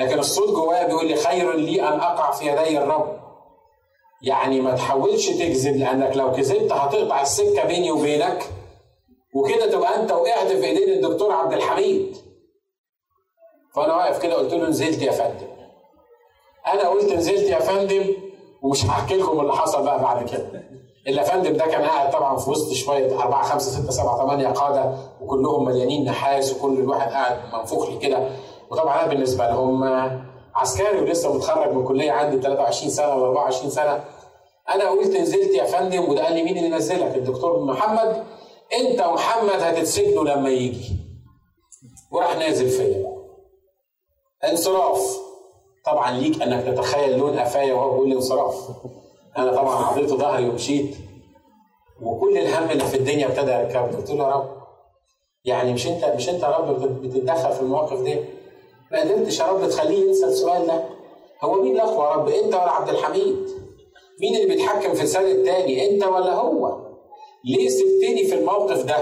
[0.00, 3.16] لكن الصوت جوايا بيقول لي خير لي أن أقع في يدي الرب.
[4.22, 8.50] يعني ما تحاولش تكذب لأنك لو كذبت هتقطع السكة بيني وبينك.
[9.36, 12.16] وكده تبقى انت وقعت في ايدين الدكتور عبد الحميد.
[13.74, 15.46] فأنا واقف كده قلت له نزلت يا فندم.
[16.66, 18.04] أنا قلت نزلت يا فندم
[18.62, 20.62] ومش هحكي لكم اللي حصل بقى بعد كده.
[21.08, 24.96] الا فندم ده كان قاعد طبعا في وسط شوية أربعة خمسة ستة سبعة ثمانية قادة
[25.20, 28.28] وكلهم مليانين نحاس وكل الواحد قاعد منفوخ لي كده.
[28.70, 29.84] وطبعا أنا بالنسبة لهم
[30.54, 34.04] عسكري ولسه متخرج من كلية عندي 23 سنة ولا 24 سنة.
[34.74, 38.24] أنا قلت نزلت يا فندم وده قال لي مين اللي نزلك؟ الدكتور محمد.
[38.72, 40.96] انت ومحمد هتتسجنوا لما يجي.
[42.12, 43.16] وراح نازل فيا.
[44.50, 45.18] انصراف.
[45.86, 48.68] طبعا ليك أنك تتخيل لون قفايا وهو بيقول لي انصراف.
[49.38, 50.96] أنا طبعا عطيت ظهري ومشيت.
[52.02, 53.96] وكل الهم اللي في الدنيا ابتدى يركبني.
[53.96, 54.56] قلت له يا رب.
[55.44, 58.20] يعني مش انت مش أنت يا رب بتتدخل في المواقف دي؟
[58.92, 60.84] ما قدرتش يا رب تخليه ينسى السؤال ده.
[61.42, 63.48] هو مين الأقوى يا رب؟ أنت ولا عبد الحميد؟
[64.20, 66.85] مين اللي بيتحكم في لسان التاني؟ أنت ولا هو؟
[67.46, 68.96] ليه سبتني في الموقف ده؟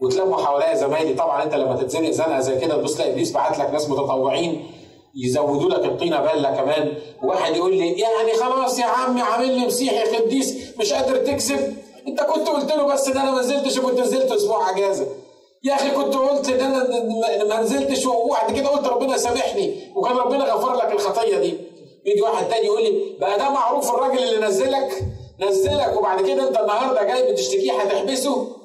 [0.00, 1.14] وتلموا حواليا زمايلي.
[1.14, 4.70] طبعا أنت لما تتزنق زنقة زي كده تبص تلاقي إبليس بعت لك ناس متطوعين
[5.14, 6.94] يزودوا لك الطينة بله كمان.
[7.22, 11.76] واحد يقول لي يعني خلاص يا عمي عامل لي مسيحي قديس مش قادر تكذب.
[12.08, 15.06] أنت كنت قلت له بس ده أنا ما نزلتش وكنت نزلت أسبوع أجازة.
[15.64, 19.74] يا أخي كنت قلت إن أنا ما نزلتش وبعد كده قلت ربنا سامحني.
[19.96, 21.54] وكان ربنا غفر لك الخطية دي.
[22.06, 25.04] يجي واحد تاني يقول لي بقى ده معروف الراجل اللي نزلك؟
[25.42, 28.56] نزلك وبعد كده انت النهارده جاي بتشتكيه هتحبسه.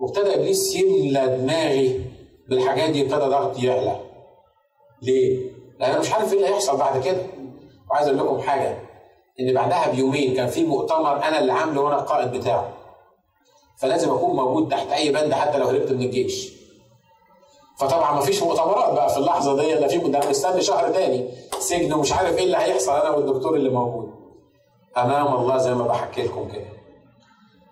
[0.00, 2.04] وابتدى إبليس يملى دماغي
[2.48, 4.00] بالحاجات دي ابتدى ضغطي يعلى.
[5.02, 7.22] ليه؟ لأن أنا مش عارف إيه اللي هيحصل بعد كده.
[7.90, 8.78] وعايز أقول لكم حاجة
[9.40, 12.72] إن بعدها بيومين كان في مؤتمر أنا اللي عامله وأنا القائد بتاعه.
[13.80, 16.52] فلازم أكون موجود تحت أي بند حتى لو هربت من الجيش.
[17.80, 21.28] فطبعا ما فيش مؤتمرات بقى في اللحظة دي إلا في ده مستني شهر تاني.
[21.58, 24.15] سجن ومش عارف إيه اللي هيحصل أنا والدكتور اللي موجود.
[24.96, 26.64] امام الله زي ما بحكي لكم كده.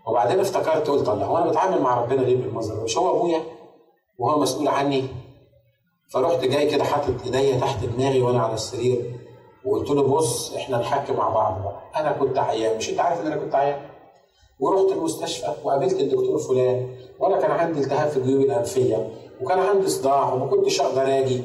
[0.07, 3.41] وبعدين افتكرت قلت الله هو أنا بتعامل مع ربنا ليه بالمنظر مش هو أبويا؟
[4.19, 5.05] وهو مسؤول عني؟
[6.11, 9.21] فرحت جاي كده حاطط إيديا تحت دماغي وأنا على السرير
[9.65, 11.81] وقلت له بص إحنا نحكي مع بعض بقى.
[11.97, 13.81] أنا كنت عيان مش أنت عارف إن أنا كنت عيان؟
[14.61, 19.09] ورحت المستشفى وقابلت الدكتور فلان وأنا كان عندي التهاب في الجيوب الأنفية
[19.41, 21.43] وكان عندي صداع وما كنتش أقدر آجي.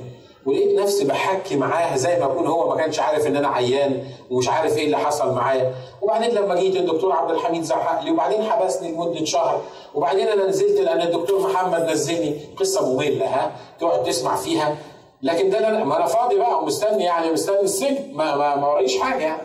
[0.49, 4.49] ولقيت نفسي بحكي معاه زي ما اكون هو ما كانش عارف إن أنا عيان ومش
[4.49, 8.91] عارف إيه اللي حصل معايا وبعدين لما جيت الدكتور عبد الحميد زعق لي وبعدين حبسني
[8.91, 9.61] لمدة شهر
[9.95, 12.39] وبعدين أنا نزلت لأن الدكتور محمد نزلني.
[12.59, 14.77] قصة مملة ها تقعد تسمع فيها.
[15.21, 18.97] لكن ده أنا ما أنا فاضي بقى ومستني يعني مستني السجن ما ما, ما وريش
[18.99, 19.23] حاجة.
[19.23, 19.41] يعني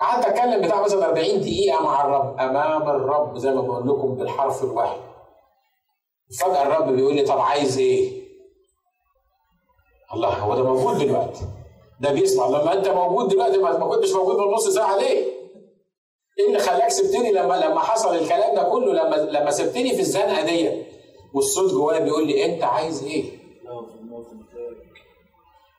[0.00, 4.64] قعدت أتكلم بتاع مثلا 40 دقيقة مع الرب أمام الرب زي ما بقول لكم بالحرف
[4.64, 4.96] الواحد.
[6.40, 8.19] فجأة الرب بيقول لي طب عايز إيه؟
[10.14, 11.40] الله هو ده موجود دلوقتي.
[12.00, 12.46] ده بيسمع.
[12.46, 15.40] لما انت موجود دلوقتي ما كنتش موجود من نص ساعة ليه؟
[16.38, 20.44] إيه اللي خلاك سبتني لما لما حصل الكلام ده كله؟ لما لما سبتني في الزنقة
[20.44, 20.82] دي
[21.34, 23.24] والصوت جوايا بيقول لي أنت عايز إيه؟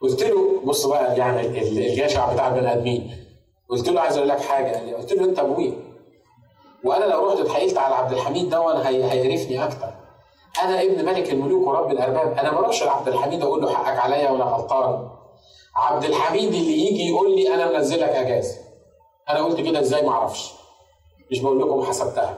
[0.01, 1.47] قلت له بص بقى يعني
[1.87, 3.25] الجشع بتاع البني آدمين.
[3.69, 4.95] قلت له عايز أقول لك حاجة.
[4.95, 5.73] قلت له أنت أبويا.
[6.83, 10.00] وأنا لو رحت اتحايلت على عبد الحميد ده هيعرفني أكتر.
[10.63, 12.37] أنا ابن ملك الملوك ورب الأرباب.
[12.37, 15.09] أنا ما أروحش لعبد الحميد أقول له حقك عليا ولا غلطان
[15.75, 18.57] عبد الحميد اللي يجي يقول لي أنا منزلك اجازه
[19.29, 20.51] أنا قلت كده إزاي؟ ما أعرفش.
[21.31, 22.37] مش بقول لكم حسبتها.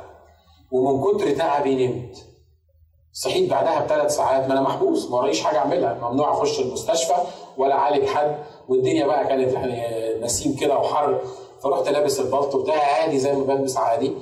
[0.71, 2.17] ومن كتر تعبي نمت.
[3.13, 4.47] صحيت بعدها بثلاث ساعات.
[4.47, 5.09] ما أنا محبوس.
[5.11, 5.93] ما ورايش حاجة أعملها.
[6.09, 7.15] ممنوع أخش المستشفى
[7.57, 8.37] ولا أعالج حد.
[8.69, 9.83] والدنيا بقى كانت يعني
[10.21, 11.21] نسيم كده وحر.
[11.63, 14.13] فرحت لابس البلطو بتاعي عادي زي ما بلبس عادي.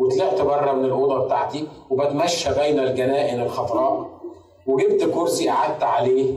[0.00, 4.20] وطلعت بره من الأوضة بتاعتي وبتمشى بين الجنائن الخضراء
[4.66, 6.36] وجبت كرسي قعدت عليه.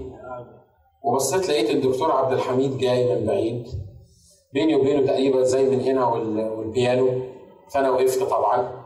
[1.04, 3.68] وبصيت لقيت الدكتور عبد الحميد جاي من بعيد.
[4.54, 7.10] بيني وبينه تقريبا زي من هنا والبيانو.
[7.70, 8.84] فأنا وقفت طبعا.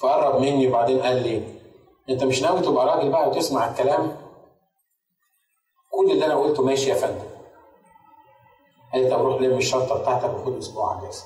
[0.00, 1.42] فقرب مني وبعدين قال لي
[2.10, 4.16] أنت مش ناوي تبقى راجل بقى وتسمع الكلام؟
[5.90, 7.24] كل اللي أنا قلته ماشي يا فندم.
[8.92, 11.24] قال لي طب روح لم الشنطة بتاعتك وخد أسبوع إجازة.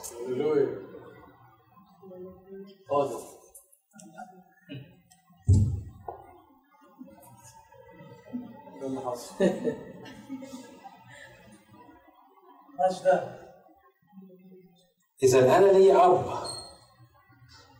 [15.22, 16.24] إذا أنا لي أب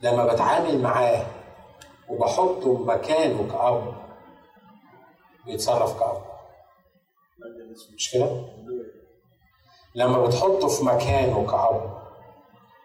[0.02, 1.26] لما بتعامل معاه
[2.08, 3.94] وبحطه مكانه كأب
[5.46, 6.22] بيتصرف كأب
[7.94, 8.44] مش كده؟
[9.94, 12.02] لما بتحطه في مكانه كأب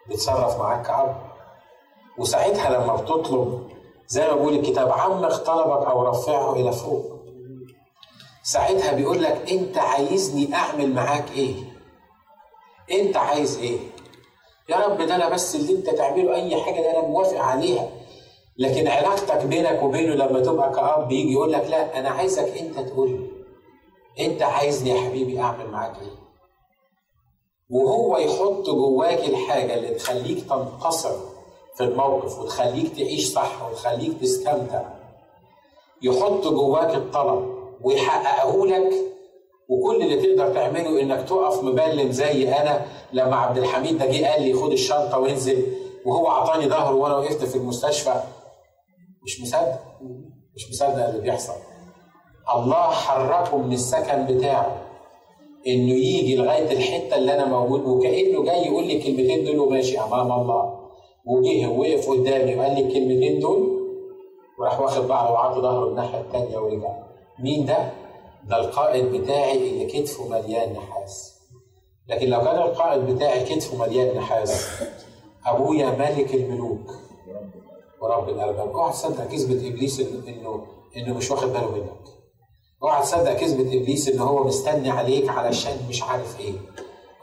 [0.08, 1.27] بيتصرف معاك كأب
[2.18, 3.68] وساعتها لما بتطلب
[4.08, 7.04] زي ما بيقول الكتاب عمق طلبك أو رفعه إلى فوق.
[8.42, 11.54] ساعتها بيقول لك أنت عايزني أعمل معاك إيه؟
[12.92, 13.78] أنت عايز إيه؟
[14.68, 17.88] يا رب ده أنا بس اللي أنت تعمله أي حاجة ده أنا موافق عليها.
[18.58, 23.10] لكن علاقتك بينك وبينه لما تبقى كأب يجي يقول لك لا أنا عايزك أنت تقول
[23.10, 23.28] لي
[24.26, 26.18] أنت عايزني يا حبيبي أعمل معاك إيه؟
[27.70, 31.16] وهو يحط جواك الحاجة اللي تخليك تنتصر.
[31.78, 34.82] في الموقف وتخليك تعيش صح وتخليك تستمتع.
[36.02, 38.92] يحط جواك الطلب ويحققه لك
[39.68, 44.42] وكل اللي تقدر تعمله إنك تقف مبلم زي أنا لما عبد الحميد ده جه قال
[44.42, 45.66] لي خد الشنطة وانزل
[46.06, 48.22] وهو اعطاني ظهره وأنا وقفت في المستشفى.
[49.24, 49.78] مش مصدق؟
[50.56, 51.54] مش مصدق اللي بيحصل.
[52.54, 54.76] الله حركه من السكن بتاعه
[55.66, 60.32] إنه يجي لغاية الحتة اللي أنا موجود وكأنه جاي يقول لي الكلمتين دول وماشي أمام
[60.32, 60.77] الله.
[61.28, 63.78] وجه ووقف قدامي وقال لي الكلمتين دول
[64.58, 66.96] وراح واخد بعضه وعطى ظهره الناحية الثانية ورجع
[67.38, 67.92] مين ده؟
[68.44, 71.38] ده القائد بتاعي اللي كتفه مليان نحاس.
[72.08, 74.68] لكن لو كان القائد بتاعي كتفه مليان نحاس
[75.46, 76.90] أبويا ملك الملوك.
[78.02, 80.66] ورب الارباب اوعى تصدق كذبة إبليس انه
[80.96, 82.08] إنه مش واخد باله منك.
[82.82, 86.52] اوعى تصدق كذبة إبليس إن هو مستني عليك علشان مش عارف إيه.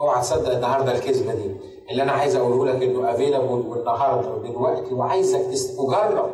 [0.00, 1.75] اوعى تصدق النهارده الكذبة دي.
[1.90, 5.40] اللي أنا عايز أقوله لك إنه افيلابل والنهاردة ودلوقتي وعايزك
[5.78, 6.30] تجرب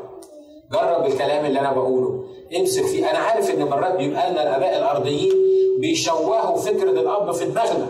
[0.72, 2.24] جرب الكلام اللي أنا بقوله.
[2.60, 3.10] امسك فيه.
[3.10, 5.32] أنا عارف إن مرات بيبقى لنا الآباء الأرضيين
[5.80, 7.86] بيشوهوا فكرة الأب في دماغنا.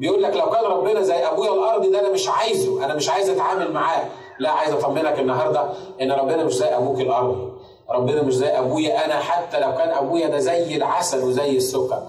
[0.00, 2.84] بيقول لك لو كان ربنا زي أبويا الارضي ده أنا مش عايزه.
[2.84, 4.04] أنا مش عايز أتعامل معاه.
[4.38, 5.64] لا عايز اطمنك النهارده
[6.02, 7.52] إن ربنا مش زي أبوك الارضي
[7.90, 12.02] ربنا مش زي أبويا أنا حتى لو كان أبويا ده زي العسل وزي السكر.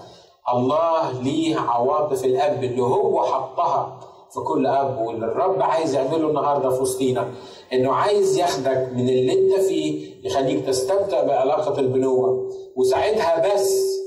[0.54, 4.00] الله ليه عواطف الأب اللي هو حطها
[4.34, 7.32] في كل آب واللي الرب عايز يعمله النهارده في وسطينا
[7.74, 14.00] إنه عايز ياخدك من اللي أنت فيه يخليك تستمتع بعلاقة البنوة وساعتها بس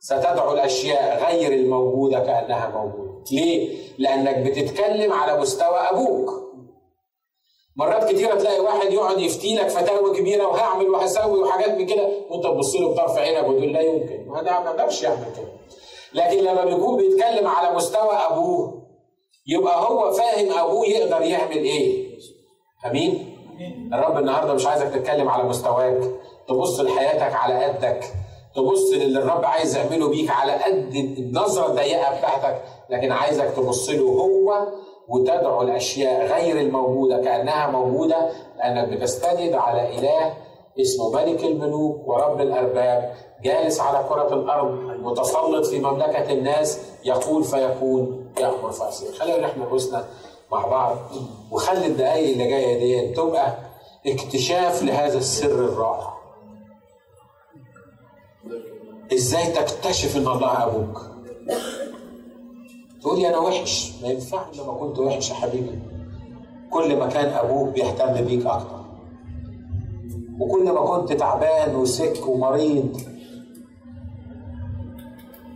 [0.00, 3.14] ستدعو الأشياء غير الموجودة كأنها موجودة.
[3.32, 6.30] ليه؟ لأنك بتتكلم على مستوى أبوك.
[7.76, 12.44] مرات كتيرة تلاقي واحد يقعد يفتي لك فتاوى كبيرة وهعمل وهسوي وحاجات من كده وأنت
[12.44, 15.48] تبص له بطرف عينك وتقول لا يمكن ما ما يقدرش يعمل كده.
[16.14, 18.83] لكن لما بيكون بيتكلم على مستوى أبوه
[19.46, 22.04] يبقى هو فاهم ابوه يقدر يعمل إيه.
[22.86, 23.30] امين؟
[23.92, 26.10] الرب النهارده مش عايزك تتكلم على مستواك
[26.48, 28.04] تبص لحياتك على قدك
[28.56, 34.02] تبص للي الرب عايز يعمله بيك على قد النظره الضيقه بتاعتك لكن عايزك تبص له
[34.08, 34.66] هو
[35.08, 40.34] وتدعو الأشياء غير الموجودة كأنها موجودة لأنك بتستند على إله
[40.80, 44.70] اسمه ملك الملوك ورب الأرباب جالس على كرة الأرض
[45.00, 48.23] متسلط في مملكة الناس يقول فيكون.
[48.40, 50.04] يأمر فيصير خلينا نحن نفوسنا
[50.52, 50.96] مع بعض.
[51.50, 53.56] وخلي الدقايق اللي جاية دي تبقى
[54.06, 56.14] اكتشاف لهذا السر الرائع.
[59.14, 61.06] إزاي تكتشف ان الله أبوك؟
[63.02, 63.92] تقول لي أنا وحش.
[64.02, 64.60] ما ينفعش.
[64.60, 65.78] لما كنت وحش يا حبيبي.
[66.70, 68.84] كل ما كان أبوك بيهتم بيك أكتر.
[70.40, 73.00] وكل ما كنت تعبان وسك ومريض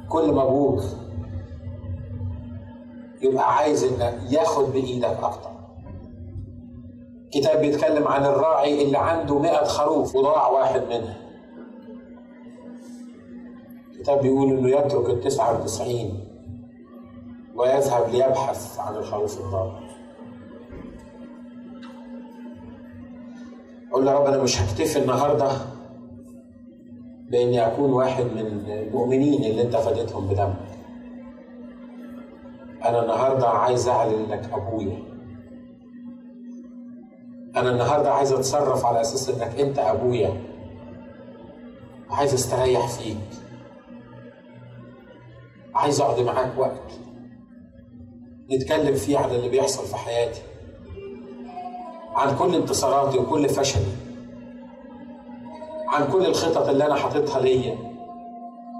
[0.08, 0.82] كل ما أبوك
[3.22, 5.50] يبقى عايز انك ياخد بإيدك أكتر.
[7.32, 11.16] كتاب بيتكلم عن الراعي اللي عنده مئة خروف وضاع واحد منها.
[13.94, 16.24] الكتاب بيقول إنه يترك التسعة وتسعين
[17.54, 19.72] ويذهب ليبحث عن الخروف الضال
[23.90, 25.50] أقول له رب أنا مش هكتفي النهارده
[27.30, 30.77] باني اكون واحد من المؤمنين اللي أنت فديتهم بدمك.
[32.88, 35.02] أنا النهارده عايز أعلن انك أبويا.
[37.56, 40.40] أنا النهارده عايز أتصرف على أساس إنك أنت أبويا.
[42.10, 43.16] عايز أستريح فيك.
[45.74, 46.92] عايز اقعد معاك وقت.
[48.50, 50.42] نتكلم فيه عن اللي بيحصل في حياتي.
[52.14, 53.92] عن كل انتصاراتي وكل فشلي.
[55.88, 57.78] عن كل الخطط اللي أنا حاططها ليا.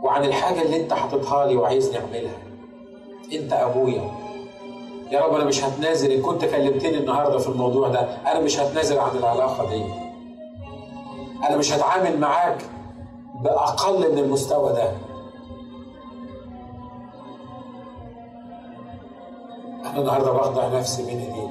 [0.05, 2.48] وعن الحاجة اللي أنت حاططها لي وعايزني أعملها.
[3.33, 4.11] انت ابويا.
[5.11, 8.99] يا رب أنا مش هتنازل إن كنت كلمتني النهارده في الموضوع ده أنا مش هتنازل
[8.99, 9.85] عن العلاقة دي.
[11.49, 12.63] أنا مش هتعامل معاك
[13.41, 14.93] بأقل من المستوى ده.
[19.85, 21.48] أنا النهارده بخضع نفسي بين إيديك.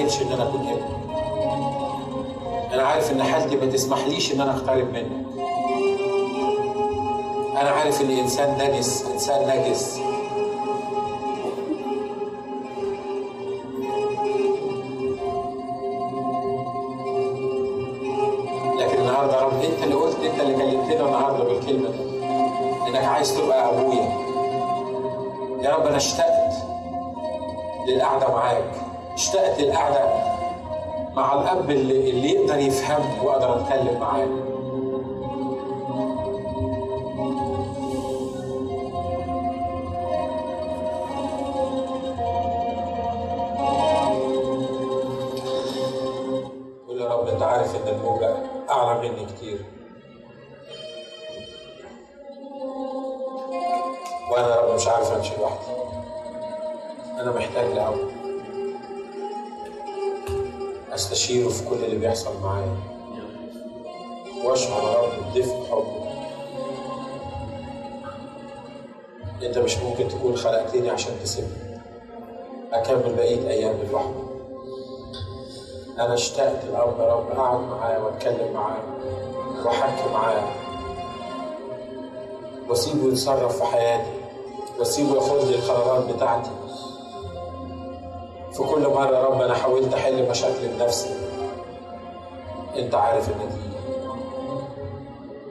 [0.00, 0.96] ان استاهلش إن أنا اكون ابنك
[2.72, 5.26] أنا عارف إن حالتي ما تسمحليش إن أنا أقترب منك.
[7.60, 9.98] أنا عارف اني إنسان نجس إنسان نجس.
[18.78, 21.88] لكن النهارده رب أنت اللي قلت أنت اللي كلمتنا النهارده بالكلمة.
[21.88, 24.26] دي إنك عايز تبقى أبويا.
[25.62, 26.52] يا رب أنا اشتقت
[27.88, 28.85] للقعدة معاك.
[29.16, 30.04] اشتقت للقعده
[31.14, 34.26] مع الأب اللي, اللي يقدر يفهمني واقدر اتكلم معاه.
[76.16, 78.78] اشتقت الاب يا رب اقعد معاه وأتكلم معاه
[79.64, 80.42] وأحكي معاه
[82.68, 84.10] واسيبه يتصرف في حياتي
[84.78, 86.50] وأسيبه ياخد لي القرارات بتاعتي.
[88.52, 91.10] في كل مرة يا رب أنا حاولت أحل مشاكلي بنفسي.
[92.76, 93.76] أنت عارف النتيجة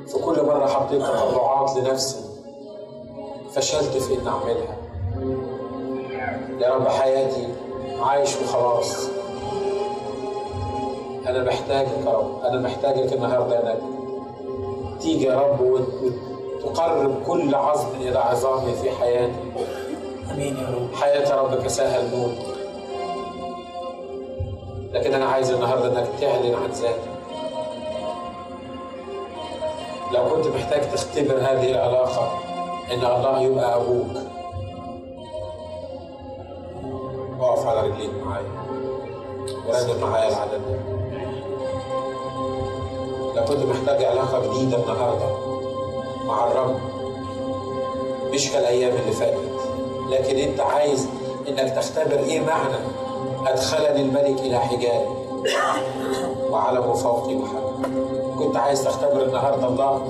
[0.08, 2.20] في كل مرة حطيت تطلعات لنفسي
[3.54, 4.78] فشلت في إني أعملها.
[6.60, 7.48] يا رب حياتي
[8.02, 9.08] عايش وخلاص.
[11.28, 12.42] أنا محتاجك يا رب.
[12.44, 13.80] أنا محتاجك النهاردة إنك
[15.02, 19.34] تيجي يا رب وتقرب كل عظم إلى عظامي في حياتي.
[20.32, 20.96] آمين يا رب.
[20.96, 22.56] حياتي يا رب كساها الموت
[24.94, 27.16] لكن أنا عايز النهارده إنك تعلن عن ذاتك.
[30.14, 32.32] لو كنت محتاج تختبر هذه العلاقة
[32.94, 34.08] إن الله يبقى أبوك.
[37.42, 38.46] أقف على رجليك معايا.
[39.68, 41.05] ورنم معايا العدد ده.
[43.48, 45.26] كنت محتاج علاقة جديدة النهارده
[46.26, 46.76] مع الرب.
[48.34, 49.50] مش كالأيام اللي فاتت.
[50.12, 51.08] لكن أنت عايز
[51.48, 52.76] إنك تختبر إيه معنى
[53.48, 55.06] أدخلني الملك إلى حجابي
[56.50, 57.90] وعلم فوقي محل
[58.40, 60.02] كنت عايز تختبر النهارده الله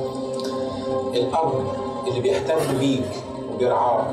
[1.13, 1.51] الاب
[2.07, 3.09] اللي بيهتم بيك
[3.53, 4.05] وبيرعاك.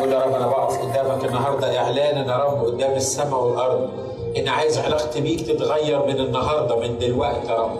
[0.00, 3.90] قول يا رب أنا بقف قدامك النهارده اعلانا يا رب قدام السماء والأرض.
[4.36, 7.78] إن عايز علاقتي بيك تتغير من النهارده من دلوقتي يا رب.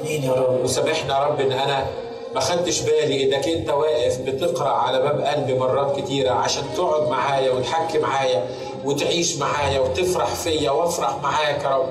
[0.00, 0.64] آمين يا رب.
[0.64, 1.86] وسامحني يا رب إن أنا
[2.34, 7.52] ما خدتش بالي إنك أنت واقف بتقرأ على باب قلبي مرات كتيرة عشان تقعد معايا
[7.52, 8.44] وتحكي معايا
[8.84, 11.88] وتعيش معايا وتفرح فيا وأفرح معاك يا رب.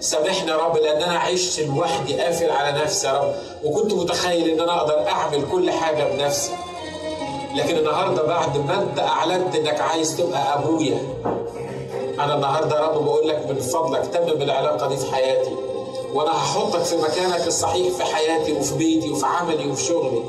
[0.00, 3.34] سامحني يا رب لأن أنا عشت لوحدي قافل على نفسي يا رب.
[3.64, 6.52] وكنت متخيل إن أنا أقدر أعمل كل حاجة بنفسي.
[7.56, 10.98] لكن النهارده بعد ما أنت أعلنت إنك عايز تبقى أبويا
[12.20, 15.50] أنا النهارده رب بقول لك من فضلك تمم العلاقة دي في حياتي.
[16.14, 20.22] وأنا هحطك في مكانك الصحيح في حياتي وفي بيتي وفي عملي وفي شغلي.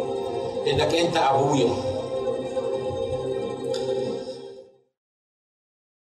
[0.68, 1.70] إنك أنت أبويا.